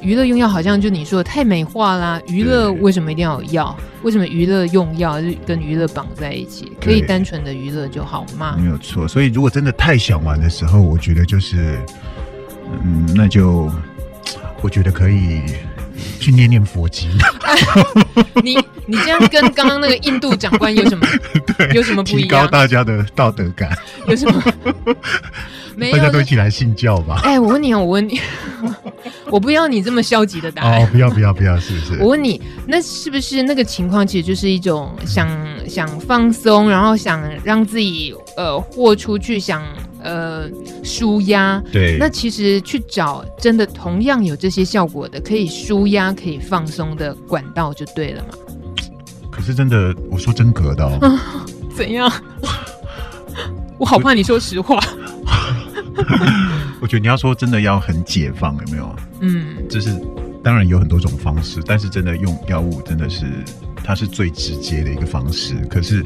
[0.00, 2.20] 娱乐用药好像就你说的太美化啦。
[2.28, 3.76] 娱乐为什么一定要有药？
[4.04, 6.72] 为什么娱乐用药就跟娱乐绑在一起？
[6.80, 8.56] 可以单纯的娱乐就好吗？
[8.58, 9.08] 没有错。
[9.08, 11.80] 所以如果真的太想玩的时候，我觉得就是，
[12.84, 13.68] 嗯，那就
[14.62, 15.42] 我觉得可以。
[16.18, 17.08] 去念念佛经。
[18.42, 21.06] 你你这样跟刚刚那个印度长官有什么？
[21.56, 22.22] 对，有什么不一样？
[22.22, 23.76] 提高大家的道德感。
[24.06, 24.42] 有什么？
[25.76, 27.20] 没有，大家都一起来信教吧。
[27.24, 28.20] 哎、欸，我问你，我问你，
[29.28, 30.82] 我不要你这么消极的答案。
[30.82, 32.00] 哦，不要不要不要，是不是？
[32.00, 35.28] 我问你，那是不是那个情况，其实就是一种想
[35.68, 39.62] 想放松，然后想让自己呃豁出去，想。
[40.06, 40.44] 呃，
[40.82, 41.62] 舒压。
[41.72, 48.34] 对，那其实去找真的同样有这些效果的，可以舒压、可以放松的管道就对了嘛。
[49.34, 50.98] 可是真的，我说真格的哦。
[51.02, 51.44] 啊、
[51.74, 52.10] 怎样？
[53.78, 54.78] 我好怕你说实话。
[56.80, 58.96] 我觉得你要说真的要很解放，有没有？
[59.20, 59.90] 嗯，就是
[60.42, 63.26] 当然有很多种方式，但是真的用药物真的是
[63.82, 65.56] 它是最直接的一个方式。
[65.68, 66.04] 可是。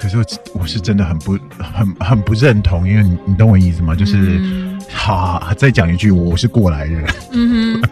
[0.00, 0.24] 可是我
[0.60, 3.96] 我是真的很不很很不认同，因为你你懂我意思吗？
[3.96, 7.04] 就是，嗯、好，再讲一句，我是过来人。
[7.32, 7.88] 嗯哼，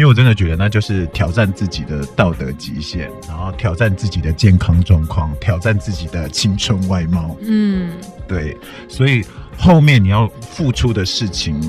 [0.00, 7.36] 因为我真的觉得那就是挑战自己的道德极限，然后挑战自己的健康状况，挑战自己的青春外貌。
[7.42, 7.92] 嗯，
[8.26, 8.56] 对，
[8.88, 9.22] 所以
[9.58, 11.60] 后面你要付出的事情，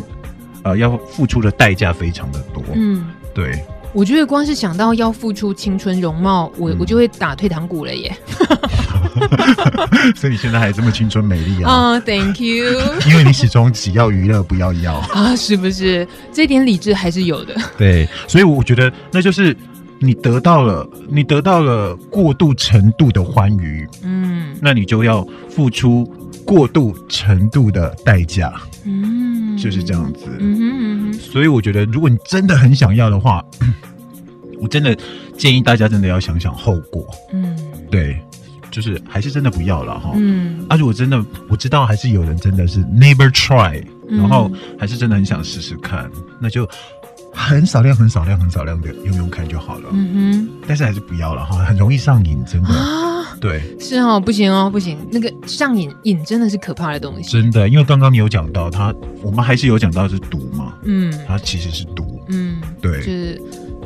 [0.64, 2.64] 呃，要付出的代价非常的多。
[2.74, 3.62] 嗯，对。
[3.94, 8.16] 我觉得光是想到要付出青春容貌，我、嗯、我就会打退堂鼓了耶。
[10.16, 11.72] 所以你现在还这么青春美丽啊？
[11.72, 12.66] 啊、uh,，Thank you。
[13.08, 16.08] 因为你始终只要娱乐不要要啊，是不是？
[16.32, 17.56] 这点理智还是有的。
[17.78, 19.56] 对，所以我觉得那就是
[20.00, 26.06] 你得到了，你得到了过度程度的欢愉，嗯，那你就要付出
[26.46, 28.54] 过度程度的代价，
[28.86, 30.26] 嗯，就是这样子。
[30.40, 31.14] 嗯哼嗯哼。
[31.14, 33.44] 所以我觉得，如果你真的很想要的话，
[34.62, 34.96] 我真的
[35.38, 37.08] 建议大家真的要想想后果。
[37.34, 37.58] 嗯，
[37.90, 38.18] 对。
[38.70, 40.14] 就是还是真的不要了哈。
[40.16, 46.10] 嗯，啊，如果真的我知道还是有人真的是 never try，嗯，然后还是真的很想试试看，
[46.40, 46.66] 那就
[47.34, 49.90] 很少量、很少量、很少量的用用看就好了。
[49.92, 52.70] 嗯哼，但是还是不要了哈，很容易上瘾，真的。
[52.70, 57.32] 啊，对，是哦，不行哦，不行，那个上瘾瘾真的是可怕的东西。
[57.32, 60.76] 真的，因为刚刚你有讲到它，我们还是有讲到是毒嘛。
[60.84, 62.22] 嗯，它其实是毒。
[62.30, 63.42] 嗯，对，就是。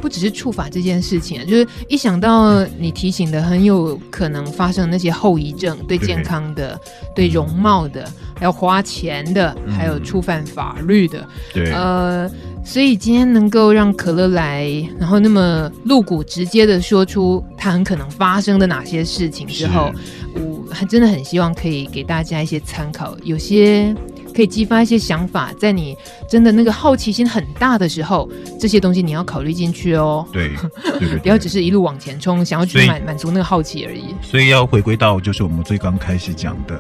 [0.05, 6.79] 不只是触法这件事情，就是一想到你提醒的很有可能发生那些后遗症，对健康的、
[7.15, 12.29] 对，对容貌的，还要花钱的，嗯、还有触犯法律的，对，呃，
[12.63, 19.91] 所以今天能够让可乐来，然后那么露骨直接的说出他很可能发生的哪些事情之后，
[20.35, 23.95] 我还真的很希望可以给大家一些参考，有些。
[24.35, 25.95] 可以激发一些想法，在你
[26.27, 30.27] 真的那个好奇心很大的时候，这些东西你要考虑进去哦。
[30.33, 30.51] 对，
[30.99, 34.13] 对 不要只是一路往前冲，想要去满满足那个好奇而已。
[34.21, 36.77] 所以要回归到就是我们最刚开始讲的，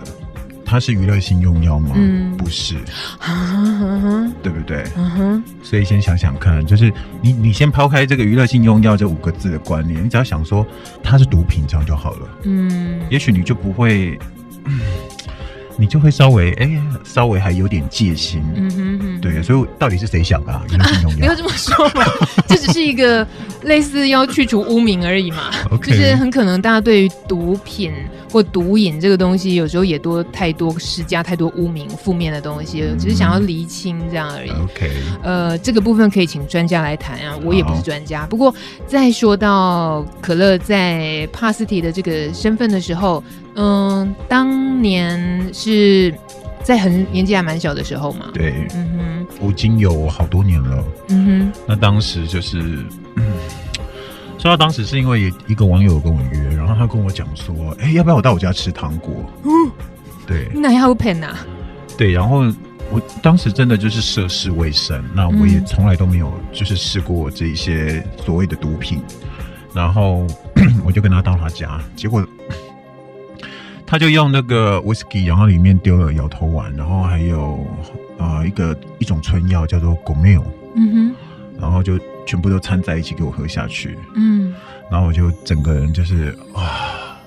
[0.65, 1.91] 它是娱乐性用药吗？
[1.95, 2.75] 嗯，不是，
[4.43, 4.83] 对不对？
[4.97, 5.43] 嗯哼。
[5.63, 6.91] 所以先想想看，就是
[7.21, 10.65] 你你先抛开这个娱乐性用药这五个字的观念，你只要想说
[11.01, 12.27] 它是毒品这样就好了。
[12.43, 14.19] 嗯，也许你就不会。
[14.67, 14.81] 嗯
[15.77, 20.63] 你就会稍微哎、欸，稍微还有点戒心，嗯哼哼，对，所以到底是谁想的啊？
[20.71, 21.17] 娱乐性用药？
[21.17, 22.05] 不要这么说嘛，
[22.47, 23.27] 这只是一个
[23.65, 25.51] 类似要去除污名而已嘛。
[25.83, 27.91] 就是很可能大家对于毒品
[28.31, 34.49] 或毒瘾这个东西，有时候也多太多施加太多污名、负面的东西，只是想要厘清这样而已。
[34.49, 38.25] OK，呃，这个部分可以请专家来谈啊，我也不是专家。
[38.25, 38.53] 不过
[38.87, 43.23] 再说到可乐在帕斯提的这个身份的时候。
[43.57, 46.13] 嗯，当年是
[46.65, 48.25] 在很年纪还蛮小的时候嘛。
[48.33, 50.83] 对，嗯哼，我已经有好多年了。
[51.09, 52.59] 嗯哼，那当时就是，
[53.17, 53.23] 嗯，
[54.39, 59.13] 说到当时是因为一个网友跟我约，然后他跟我讲说，哎、欸，要不要我到我家吃糖果？
[59.43, 59.71] 嗯，
[60.25, 61.35] 对，那要骗呐？
[61.95, 62.39] 对，然后
[62.91, 69.03] 我当时真的就是涉世未深，那我也从来都没有就是试过这一些所谓的毒品，
[69.71, 70.25] 然后
[70.83, 72.25] 我就跟他到他家，结果。
[73.85, 77.65] 他就用那个 whisky，然后里面丢了摇头丸，然后还有
[78.17, 80.43] 啊、呃、一个一种春药叫做 Gomel，
[80.75, 81.15] 嗯哼，
[81.61, 84.53] 然后就全部都掺在一起给我喝下去，嗯，
[84.89, 87.17] 然后我就整个人就是啊，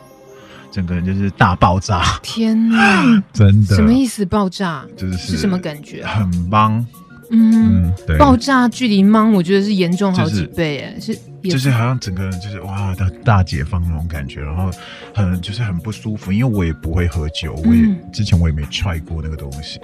[0.70, 4.24] 整个人就是大爆炸，天哪， 真的，什么意思？
[4.26, 4.84] 爆炸？
[4.96, 6.04] 就是是什么感觉？
[6.04, 6.84] 很棒。
[7.30, 11.18] 嗯，嗯，对，爆炸距离芒，我觉得是严重好几倍，哎、就是，是，
[11.50, 14.70] 就是好像整个人就是哇，大大解放那种感觉，然后
[15.14, 19.80] 很就是很不舒服，因为我也不会喝酒，我也、嗯、之前我也没 try 过那个东西，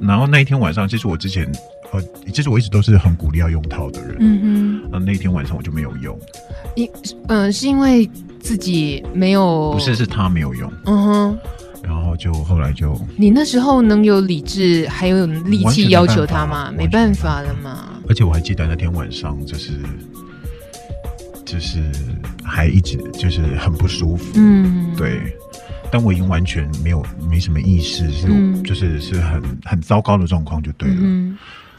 [0.00, 1.50] 然后那一天晚上，其实我之前
[1.92, 4.40] 呃，其实我一直都是很鼓励要用套的人，嗯
[4.82, 6.18] 哼，那那天晚上我就没有用，
[6.76, 6.88] 因
[7.28, 8.08] 嗯、呃，是因为
[8.40, 11.38] 自己没有，不是，是他没有用，嗯哼。
[11.82, 16.70] 然后就后来就，你那时候能有理智还有力气要求他吗？
[16.70, 17.88] 没办法了嘛。
[18.06, 19.72] 而且我还记得那天晚上就是，
[21.50, 21.82] 就是
[22.44, 24.32] 还一直就是很不舒服。
[24.36, 25.36] 嗯，对。
[25.90, 30.96] 但我已经完全没有没什么意识，是、嗯、就是是很很糟糕的状况就对了。
[31.00, 31.36] 嗯。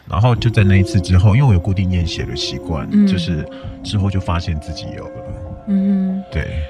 [0.10, 3.48] 然后就在那一次之后，因为我有固定验血的习惯，嗯、就是
[3.82, 5.12] 之后就发现自己有了。
[5.68, 6.62] 嗯，对。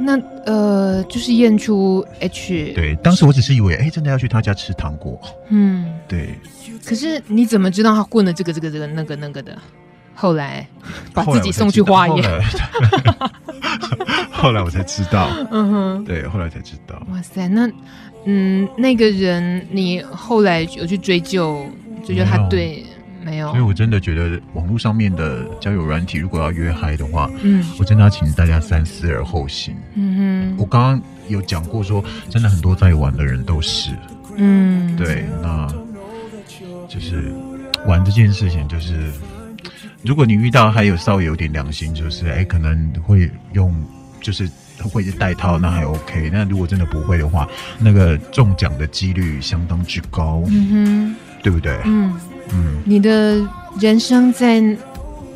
[0.00, 2.72] 那呃，就是验出 H。
[2.72, 5.20] 对，当时我只是以为，哎、欸，真的要去他家吃糖果。
[5.50, 6.38] 嗯，对。
[6.82, 9.58] 可是你怎么知道他混了这个、这个、这个、那个、那个的？
[10.20, 10.66] 后来
[11.14, 12.42] 把自己送去化验。
[14.32, 15.28] 后来我才知道。
[15.52, 16.04] 嗯哼。
[16.04, 17.00] 对，后来才知道。
[17.12, 17.70] 哇塞，那
[18.24, 21.64] 嗯，那个人你后来有去追究，
[22.04, 22.84] 追究他对。
[23.24, 29.76] 没有，所以我真的觉得网络上面的交友软体，如果要约嗨的话，嗯，我真的要请大家三思而后行。
[29.94, 33.90] 嗯哼，我刚刚有讲过说，说真的很多在玩的人都是，
[34.36, 35.68] 嗯，对，那
[36.88, 37.34] 就是
[37.86, 39.12] 玩这件事情，就是
[40.02, 43.74] 如果你遇到还有稍微有点良心，就是哎，可能会用，
[44.20, 44.48] 就是
[44.82, 46.30] 会是带套，那还 OK。
[46.32, 51.78] 那如果真的不会的话，那个中奖的几率相当之高，嗯哼，对不对？
[51.84, 52.14] 嗯。
[52.50, 53.46] 嗯，你的
[53.78, 54.62] 人生在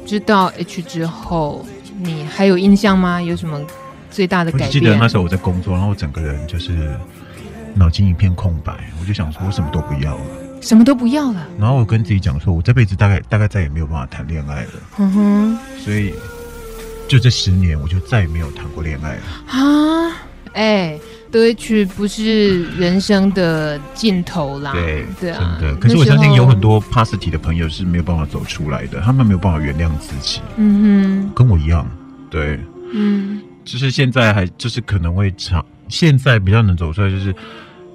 [0.06, 1.66] 知道 H 之后，
[1.98, 3.20] 你还有印象吗？
[3.20, 3.60] 有什么
[4.10, 4.68] 最大的改变？
[4.68, 6.96] 我记得那时候我在工作，然后我整个人就是
[7.74, 10.24] 脑筋一片空白，我就想说，我什么都不要了，
[10.62, 11.46] 什么都不要了。
[11.58, 14.70] 然后我跟自己讲说，我这辈子大概大概再也没有办法谈恋爱了。
[14.96, 16.14] 嗯哼，所以
[17.06, 19.22] 就这十年，我就再也没有谈过恋爱了。
[19.48, 20.16] 啊，
[20.54, 20.98] 哎。
[21.32, 25.76] 得 H 不是人生的尽头啦，对对啊，真的。
[25.78, 30.42] 可是我相信有很多 pass 体的朋友是没有办法走出来的，他们没有办法原谅自己。
[30.58, 31.90] 嗯哼，跟我一样，
[32.28, 32.60] 对，
[32.92, 37.34] 嗯，就是现在还就是可能会尝，现在比较能走出来，就是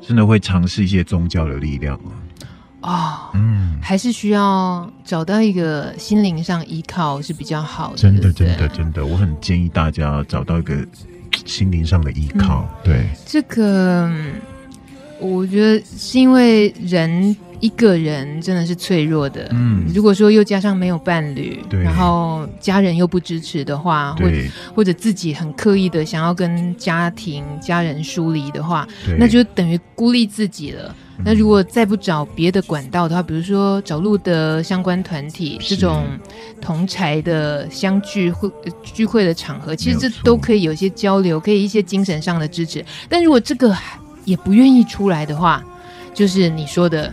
[0.01, 2.09] 真的会尝试一些宗教的力量啊。
[2.81, 7.97] 哦，嗯，还是需要找到一个心灵上依靠是比较好的。
[7.97, 10.75] 真的，真的，真的，我很建议大家找到一个。
[11.45, 14.11] 心灵上的依靠，嗯、对这个，
[15.19, 19.47] 我觉得是因为人一个人真的是脆弱的。
[19.51, 24.25] 嗯，如果说又加上没有伴侣，对，然后家人又不支持的话，或
[24.75, 30.95] 或者自己很刻意的想要跟家庭家人疏离的话，那就等于孤立自己了。
[31.25, 36.05] 那如果再不找别的管道的话，比如说找路的相关团体这种
[36.61, 38.47] 同柴的相聚会
[38.83, 42.85] 聚会的场合，其实这都可以有一些交流，可以一些精神上的支持。
[43.09, 43.75] 但如果这个
[44.25, 45.63] 也不愿意出来的话，
[46.13, 47.11] 就是你说的，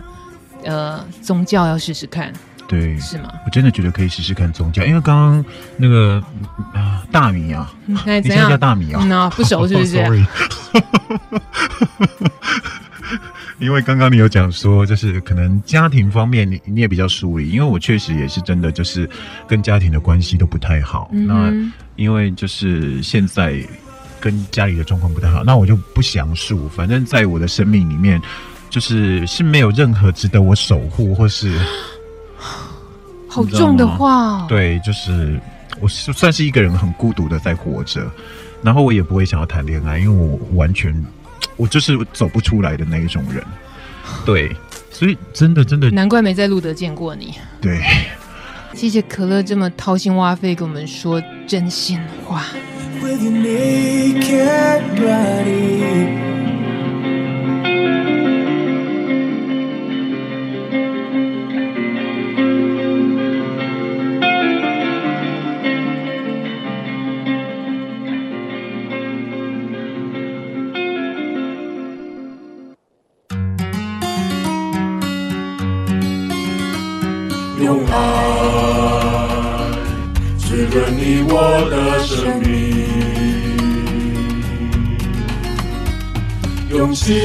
[0.65, 2.31] 呃，宗教要试试看，
[2.67, 3.31] 对，是吗？
[3.45, 5.45] 我真的觉得可以试试看宗教，因为刚刚
[5.77, 6.21] 那个
[6.73, 10.03] 啊大米啊，嗯、你现在叫大米啊，嗯啊，不熟是不是？
[10.75, 10.81] Oh.
[13.59, 19.09] 因为刚刚你有讲说，就是可能家庭方面你你也比较疏离，因为我确实也是真的就是
[19.47, 21.09] 跟家庭的关系都不太好。
[21.13, 21.53] 嗯、那
[21.95, 23.65] 因为就是现在
[24.19, 26.67] 跟家里的状况不太好，那我就不详述。
[26.67, 28.21] 反正在我的生命里面，
[28.75, 31.57] 就是是没有任何值得我守护或是
[33.25, 34.45] 好重的话。
[34.49, 35.39] 对，就是
[35.79, 38.05] 我算是一个人很孤独的在活着，
[38.61, 40.93] 然后我也不会想要谈恋爱，因为我完全。
[41.55, 43.41] 我就是走不出来的那一种人，
[44.25, 44.53] 对，
[44.91, 47.33] 所以真的真的，难怪没在路德见过你。
[47.61, 47.81] 对，
[48.73, 52.43] 谢谢可乐这么掏心挖肺跟我们说真心话。
[53.01, 53.15] 用
[80.75, 81.33] 滋润你我
[81.71, 82.51] 的生命，
[86.69, 87.15] 用心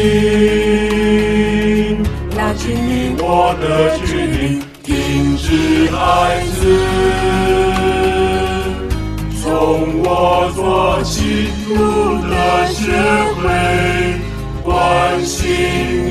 [2.37, 5.99] 拉近你我的距离，停止孩
[6.61, 6.63] 子，
[9.43, 10.07] 从我
[10.55, 11.75] 做起，路
[12.31, 12.33] 的
[12.73, 12.93] 学
[13.35, 13.43] 会
[14.63, 14.71] 关
[15.27, 15.51] 心
[16.09, 16.11] 你。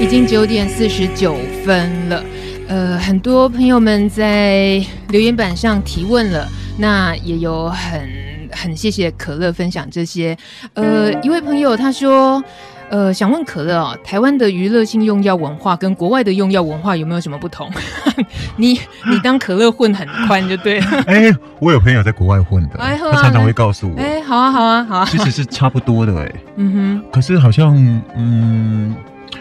[0.00, 1.34] 已经九点四十九
[1.66, 2.24] 分了，
[2.68, 6.46] 呃，很多朋友们在留言板上提问了，
[6.76, 8.08] 那也有很
[8.52, 10.36] 很谢谢可乐分享这些。
[10.74, 12.44] 呃，一位朋友他说，
[12.90, 17.70] 呃，想问可乐哦，台湾的娱乐性用药文化跟国外的用药文化有没有什么不同？
[18.56, 18.74] 你
[19.10, 20.86] 你当可乐混很宽就对了。
[21.08, 26.34] 哎、欸，我有朋友在国外混的，他常常会告诉我，哎，好啊好啊好啊，其实是差不多的哎。
[26.56, 27.74] 嗯哼，可是好像
[28.14, 28.94] 嗯。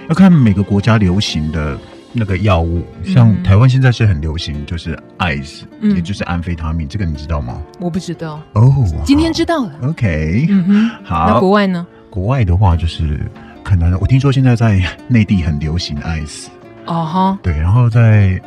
[0.09, 1.77] 要看每个国家流行的
[2.17, 7.61] 那个药物，像台湾现在是很流行，就是 ice，，也就是安非他命，这个你知道吗？
[7.79, 8.73] 我不知道哦，
[9.05, 9.71] 今天知道了。
[9.83, 11.27] OK，嗯，好。
[11.29, 11.85] 那国外呢？
[12.09, 13.19] 国外的话就是
[13.63, 16.47] 可能，我听说现在在内地很流行 ICE，。
[16.85, 18.41] 哦哈，对，然后在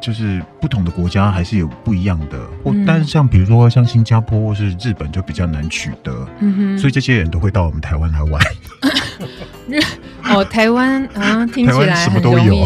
[0.00, 8.42] 就是不同的国家还是有不一样的，或、嗯、但是像比如说像新加坡或是日本就比较难取得，嗯哼，所以这些人都会到我们台湾来玩。
[10.34, 12.64] 哦，台湾啊，听起来很容易。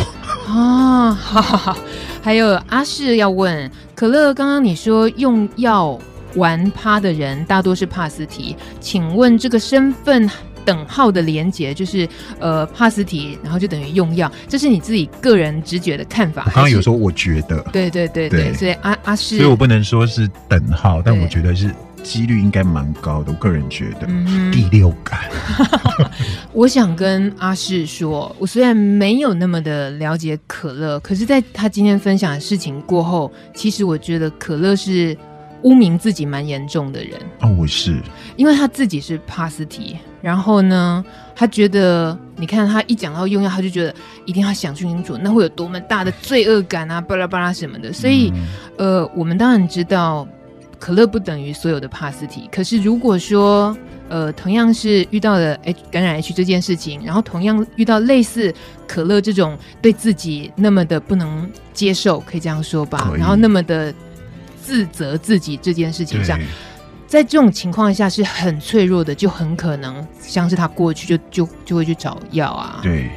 [0.49, 1.16] 哦。
[1.16, 1.76] 好好好，
[2.22, 5.99] 还有阿世要问可乐，刚刚你说用药
[6.37, 10.28] 玩趴的人大多是帕斯提，请问这个身份
[10.65, 12.09] 等号的连结就是
[12.39, 16.45] 呃帕斯提，然后就等于用药，这是你自己个人直觉的看法？
[16.47, 21.71] 我刚刚有说我觉得，对对对对，对所以阿阿是，所以我不能说是等号，但我觉得是。
[22.05, 24.01] 几率应该蛮高的，我个人觉得。
[24.07, 25.21] 嗯、第六感，
[26.53, 35.17] 我想跟阿士说，我虽然没有那么的了解可乐，可是在他今天分享的事情过后，其实我觉得可乐是
[35.65, 37.21] 污名自己蛮严重的人。
[37.41, 38.01] 哦，我是，
[38.37, 41.05] 因为他自己是帕斯提，然后呢，
[41.37, 43.95] 他觉得，你看他一讲到用药，他就觉得
[44.25, 47.93] 一定要想清楚，那会有多么大的罪恶感啊，巴拉巴拉什么的。
[47.93, 48.33] 所以，
[48.79, 50.27] 嗯、呃，我们当然知道。
[50.77, 53.75] 可乐不等于所有的帕斯提，可是如果说，
[54.11, 58.53] 呃，同样是遇到了 H 感染 H 这件事情，然后同样遇到类似
[58.87, 63.95] 可乐这种对自己那么的不能接受，可以这样说吧，然后那么的
[64.65, 66.39] 自责自己这件事情上，
[67.07, 73.11] 在这种情况下是很脆弱的，就很可能像是他过去就就就会去找药啊，对。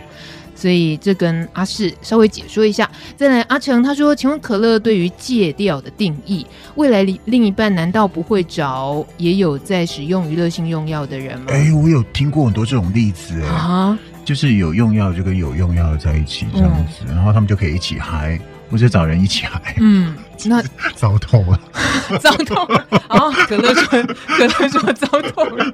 [0.53, 2.89] 所以这跟阿世稍微解说一下。
[3.15, 6.43] 再来，阿成他说：“请问可乐对于戒掉的定义，
[6.73, 18.39] 未来另一半难道不会找也有在使用娱乐性用药的人吗？”哎，我有听过很多这种例子，哎、啊，就是有用药就跟有用药的在一起这样子，嗯，然后他们就可以一起嗨，
[18.71, 19.75] 或者找人一起嗨。
[19.79, 20.15] 嗯，
[20.45, 20.61] 那
[20.95, 21.59] 糟透了，
[22.19, 22.85] 糟透了。
[23.07, 25.65] 啊，可乐说，可乐说糟透了。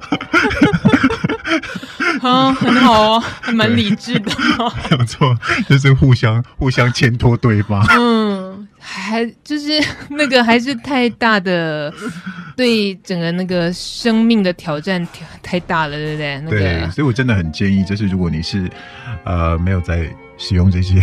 [2.22, 4.72] 啊，很好哦，还蛮理智的嘛。
[4.90, 5.36] 没有错，
[5.68, 7.84] 就是互相互相牵拖对方。
[7.90, 11.92] 嗯，还就是那个还是太大的，
[12.56, 15.06] 对整个那个生命的挑战
[15.42, 16.40] 太大了，对不对？
[16.40, 18.70] 那个、对，所以我真的很建议，就是如果你是
[19.24, 20.08] 呃没有在
[20.38, 21.02] 使用这些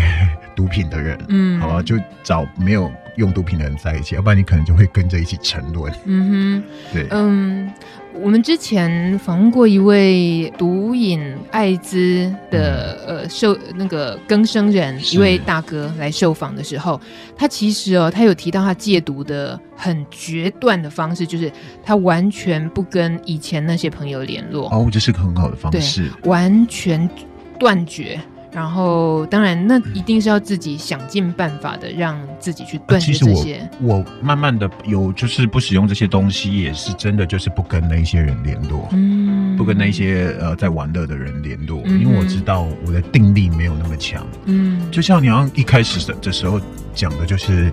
[0.55, 5.91] 毒品的人，嗯，好吧，就找没有用毒品的人在一起，要不然你可能就会跟着一起沉沦。
[6.05, 7.71] 嗯哼，对，嗯。
[8.13, 16.99] 我们之前访问过一位毒瘾艾滋的、嗯、呃受那个更生人，一位大哥来受访的时候，
[17.37, 21.49] 他其实哦，他有提到他戒毒的很决断的方式，就是
[21.81, 24.67] 他完全不跟以前那些朋友联络。
[24.69, 27.09] 哦，这是个很好的方式，完全
[27.57, 28.19] 断绝。
[28.53, 33.55] 然后，当然，那一定是要自己想尽办法的，让自己去断绝这些。
[33.55, 46.59] 啊、我我慢慢的有，就是不使用这些东西，也是真的，就是不跟那些人联络，嗯，不跟那些呃在玩乐的人联络，嗯，因为我知道我的定力没有那么强，嗯，就像你要一开始的这时候
[46.93, 47.71] 讲的，就是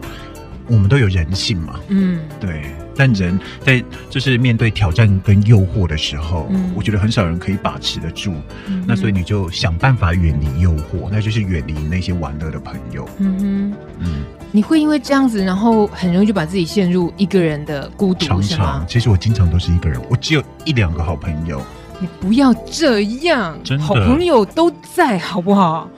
[0.68, 2.62] 我们都有人性嘛，嗯，对。
[3.00, 8.34] 但人在就是面对挑战跟诱惑的时候，嗯，我觉得很少人可以把持得住，
[8.66, 8.84] 嗯。
[8.88, 13.08] 那所以你就想办法远离诱惑，那就是远离那些玩乐的朋友。
[13.18, 18.84] 嗯哼，嗯，你会因为这样子，然后很容易就把自己陷入一个人的孤独，常常？
[18.88, 21.62] 其实我经常都是一个人，我只有一两个好朋友。
[22.00, 25.88] 你不要这样，真，好朋友都在，好不好.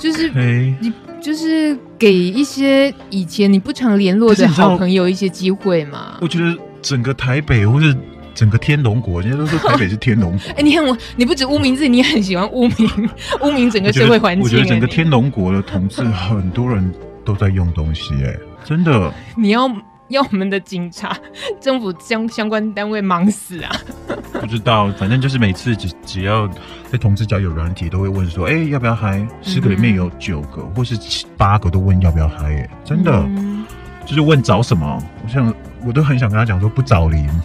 [0.00, 0.28] 就是
[0.80, 0.92] 你。
[1.20, 6.18] 就是给一些以前你不常联络的好朋友一些机会嘛。
[6.20, 7.94] 我觉得整个台北或者
[8.34, 10.38] 整个天龙国，人家都说台北是天龙国。
[10.52, 13.10] 哎、欸，你看我，你不止污名自己，你也很喜欢污名，
[13.42, 14.44] 污名整个社会环境。
[14.44, 16.94] 我觉得整个天龙国的同志，很多人
[17.24, 19.12] 都在用东西、欸，哎，真的。
[19.36, 19.68] 你要
[20.08, 21.16] 要我们的警察、
[21.60, 23.70] 政府相相关单位忙死啊！
[24.40, 26.48] 不知道，反正就是每次只只要
[26.90, 29.26] 在同志交友软体，都会问说，哎、欸，要不要嗨？
[29.42, 33.12] 十个里面有九个、嗯、或是七八个都问要不要嗨、欸，真的。
[33.12, 33.64] 嗯
[34.08, 35.54] 就是问找什么，我想
[35.84, 37.28] 我都很想跟他讲说不找零。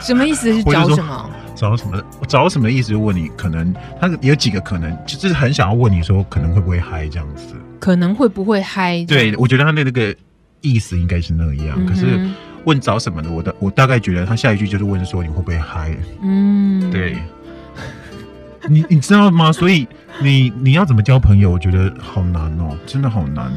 [0.00, 1.30] 什么意思是找什么？
[1.54, 2.02] 找什么？
[2.26, 2.90] 找什么意思？
[2.90, 7.54] 就问你，可能他有几个可能，就是很想要问你说，可能会不会嗨这样子？
[7.78, 9.04] 可能会不会嗨？
[9.06, 10.14] 对，我觉得他的那个
[10.60, 11.76] 意思应该是那样。
[11.78, 12.20] 嗯、可是
[12.64, 15.96] 问找什么的，我的我大概觉得他下一句就是问说你会不会嗨？
[16.22, 17.16] 嗯，对。
[18.68, 19.50] 你你知道吗？
[19.52, 19.86] 所以
[20.20, 21.50] 你你要怎么交朋友？
[21.50, 23.50] 我觉得好难哦，真的好难。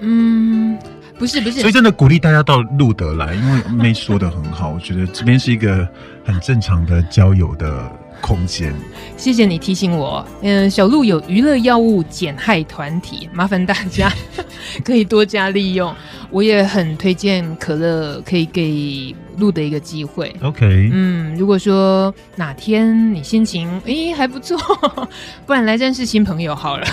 [0.00, 0.78] 嗯，
[1.18, 1.60] 不是不是。
[1.60, 5.86] 所以真的鼓励大家到路德来，因为妹说的很好，我觉得这边是一个
[6.24, 7.90] 很正常的交友的
[8.20, 8.74] 空间。
[9.16, 10.26] 谢谢你提醒我。
[10.42, 14.12] 嗯，小鹿有娱乐药物减害团体，麻烦大家
[14.84, 15.94] 可以多加利用。
[16.30, 20.34] 我也很推荐可乐，可以给露的一个机会。
[20.42, 24.58] OK，嗯，如果说哪天你心情诶、欸、还不错，
[25.46, 26.86] 不然来认识新朋友好了，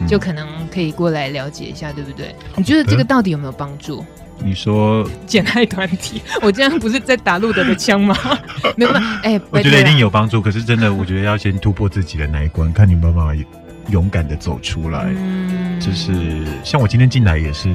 [0.00, 2.34] 嗯、就可能可以过来了解一下，对不对？
[2.56, 4.04] 你觉得这个到底有没有帮助？
[4.44, 8.16] 你说 减害团体，我这样不是在打路德的枪吗？
[8.76, 8.90] 没有，
[9.22, 10.40] 哎、欸，我觉得一定有帮助。
[10.42, 13.44] 可是真的，我觉得要先突破自己的那一关，看你有没有办法
[13.90, 15.12] 勇敢的走出来。
[15.16, 16.12] 嗯，就是
[16.64, 17.74] 像我今天进来也是。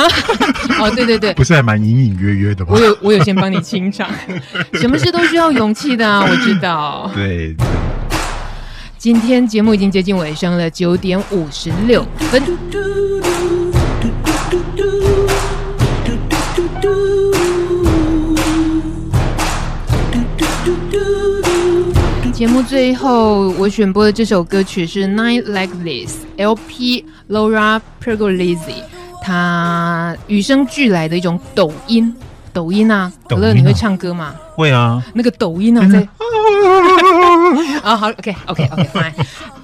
[0.80, 2.72] 哦，对对对，不是还蛮隐隐约约的吗？
[2.74, 4.08] 我有我有先帮你清场，
[4.74, 7.10] 什么事都需要勇气的啊，我知道。
[7.14, 7.54] 对，
[8.98, 12.42] 今天节目已经接近尾声了，九点五十六分。
[22.32, 26.18] 节目最后我选播的这首歌曲是《Night Like This》
[26.54, 28.82] ，LP Laura Pergolesi。
[29.26, 32.14] 他与生俱来的一种抖音，
[32.52, 34.36] 抖音啊，可乐，你会唱歌吗？
[34.54, 35.98] 会啊，那个抖音啊，在
[37.82, 39.12] 啊， 好，OK，OK，OK，Fine。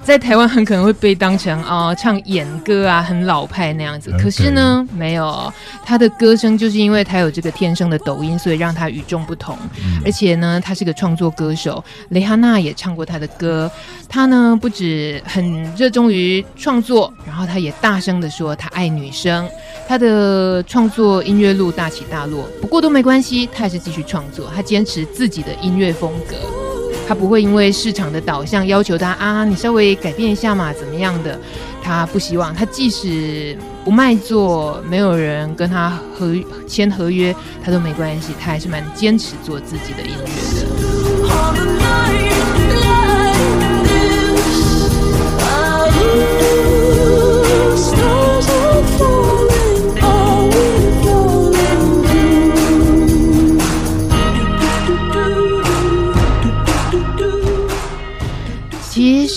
[0.03, 5.51] 在台湾很可能会被当成啊、呃、唱演歌啊很老派那样子.可是呢没有，
[5.85, 9.57] 他的歌声就是因为他有这个天生的抖音，所以让他与众不同。
[9.77, 13.71] 嗯、而且呢，他是个创作歌手，蕾哈娜也唱过他的歌。
[14.09, 19.49] 他呢不止很热衷于创作，然后他也大声的说他爱女生。
[19.87, 26.62] 他的创作音乐路大起大落，不过都没关系，他还是继续创作，他坚持自己的音乐风格。
[27.07, 31.37] 他不会因为市场的导向要求他啊，你稍微改变一下嘛，怎么样的？
[31.83, 36.33] 他不希望他即使不卖座，没有人跟他合
[36.65, 41.82] 签合约，他都没关系，他还是蛮坚持做自己的音乐的。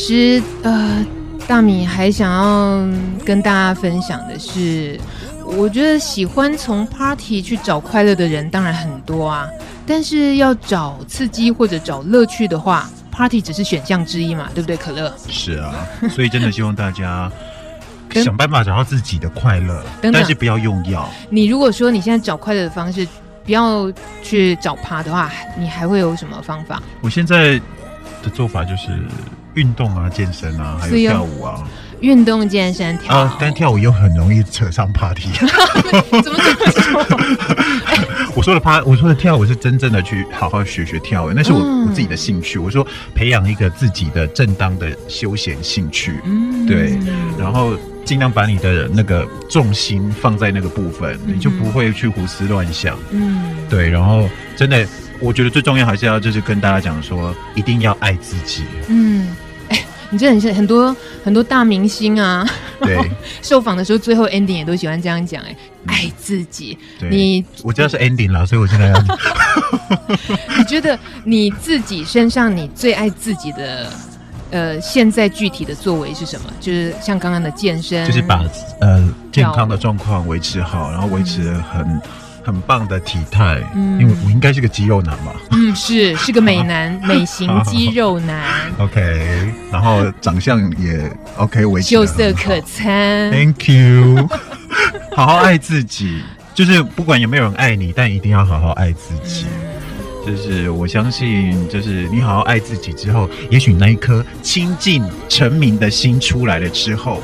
[0.06, 1.04] 实，呃，
[1.48, 2.78] 大米还想要
[3.24, 4.98] 跟大家分享的是，
[5.44, 9.48] 我觉得喜欢从 party 去找快乐的人当然很多啊，
[9.86, 14.76] 但是要找刺激或者找乐趣的话，party 只是选项之一嘛，对不对？
[14.76, 15.74] 可乐是啊，
[16.10, 17.30] 所以真的希望大家
[18.14, 21.08] 想办法找到自己的快乐，等等但是不要用药。
[21.30, 23.06] 你如果说你现在找快乐的方式
[23.44, 23.92] 不要
[24.22, 26.80] 去找趴的话，你还会有什么方法？
[27.00, 27.58] 我现在
[28.22, 28.90] 的做法就是。
[29.56, 31.62] 运动啊，健身啊，还有跳舞啊。
[32.00, 35.30] 运动、健身、跳舞啊，但跳舞又很容易扯上 party。
[36.22, 37.06] 怎么这么说？
[38.34, 42.58] 我说的趴，我说的跳舞是真正的去好好学学跳舞，那是我、嗯、我自己的兴趣。
[42.58, 46.98] 我说培养一个自己的正当的休闲兴趣，嗯，对，
[47.38, 52.94] 然后尽量把你的那个重心放在那个部分，嗯、你就不会去胡思乱想。
[53.10, 54.86] 嗯，对，然后真的，
[55.18, 58.64] 我觉得最重要还是要就是跟大家讲说，一定要爱自己。
[58.88, 59.34] 嗯。
[60.10, 60.94] 你这很像很多
[61.24, 62.46] 很多大明星啊，
[62.80, 62.98] 对，
[63.42, 66.78] 受访的时候最后 ending 也都喜欢这样讲，哎，爱自己。
[66.98, 68.96] 对你我知道是 ending 了，所以我现在要。
[70.58, 73.90] 你觉得你自己身上你最爱自己的，
[74.50, 76.50] 呃，现在具体的作为是什么？
[76.60, 78.44] 就是像刚刚的健身，就是把
[78.80, 82.00] 呃健康的状况维持好，然后维持很。
[82.46, 85.32] 嗯很棒的体态，嗯，因为我应该是个肌肉男嘛？
[85.50, 88.40] 嗯，是是个美男， 美型肌肉男。
[88.78, 93.32] OK，然后长相也 OK，维持秀色可餐。
[93.32, 94.28] Thank you，
[95.16, 96.22] 好好爱自己。
[96.54, 99.46] 就是不管有没有人爱你，但一定要好好爱自己。
[100.24, 107.20] 就是我相信，就是你好好爱自己之后，也许那一颗清净成名的心出来了之后，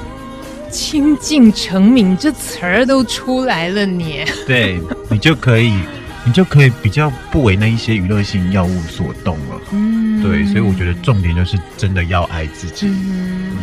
[0.71, 4.81] 清净成名这词儿都出来了你，你对
[5.13, 5.73] 你就可以，
[6.25, 9.61] 你就可以比较不为那一些娱乐性药物所动了。
[9.73, 12.87] 嗯，对，所以我觉得重点就是真的要爱自己。
[12.89, 13.59] 嗯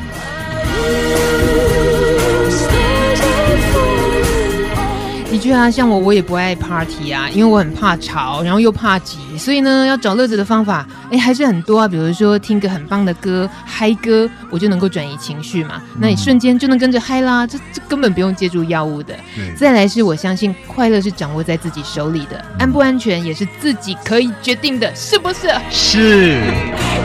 [5.40, 11.88] 的确啊，像我，我也不爱 party 啊，因为我很怕吵，然后又怕挤，所以呢，要找乐子的方法，哎，还是很多啊。
[11.88, 15.82] 比如说听个很棒的歌，嗨歌，我就能够转移情绪嘛。
[15.98, 19.16] 那你瞬间就能跟着嗨啦，这这根本不用借助药物的。
[19.38, 25.50] 嗯、再来是我相信快乐是掌握在自己手里的，嗯、安不安全也是自己可以决定的，是不是？
[25.72, 26.42] 是。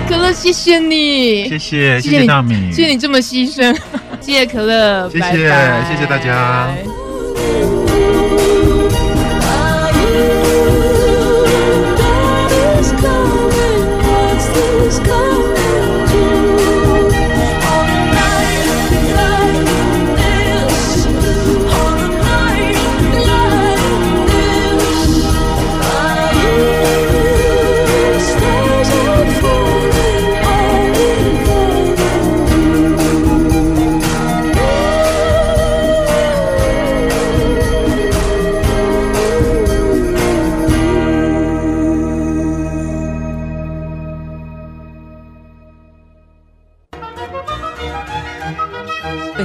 [0.08, 3.72] 可乐，谢谢你，谢谢，谢谢大米，谢谢你这么牺牲，
[4.20, 6.74] 谢谢可乐，谢谢，谢谢大家。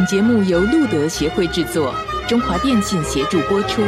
[0.09, 1.93] 节目由路德协会制作，
[2.27, 3.83] 中华电信协助播出。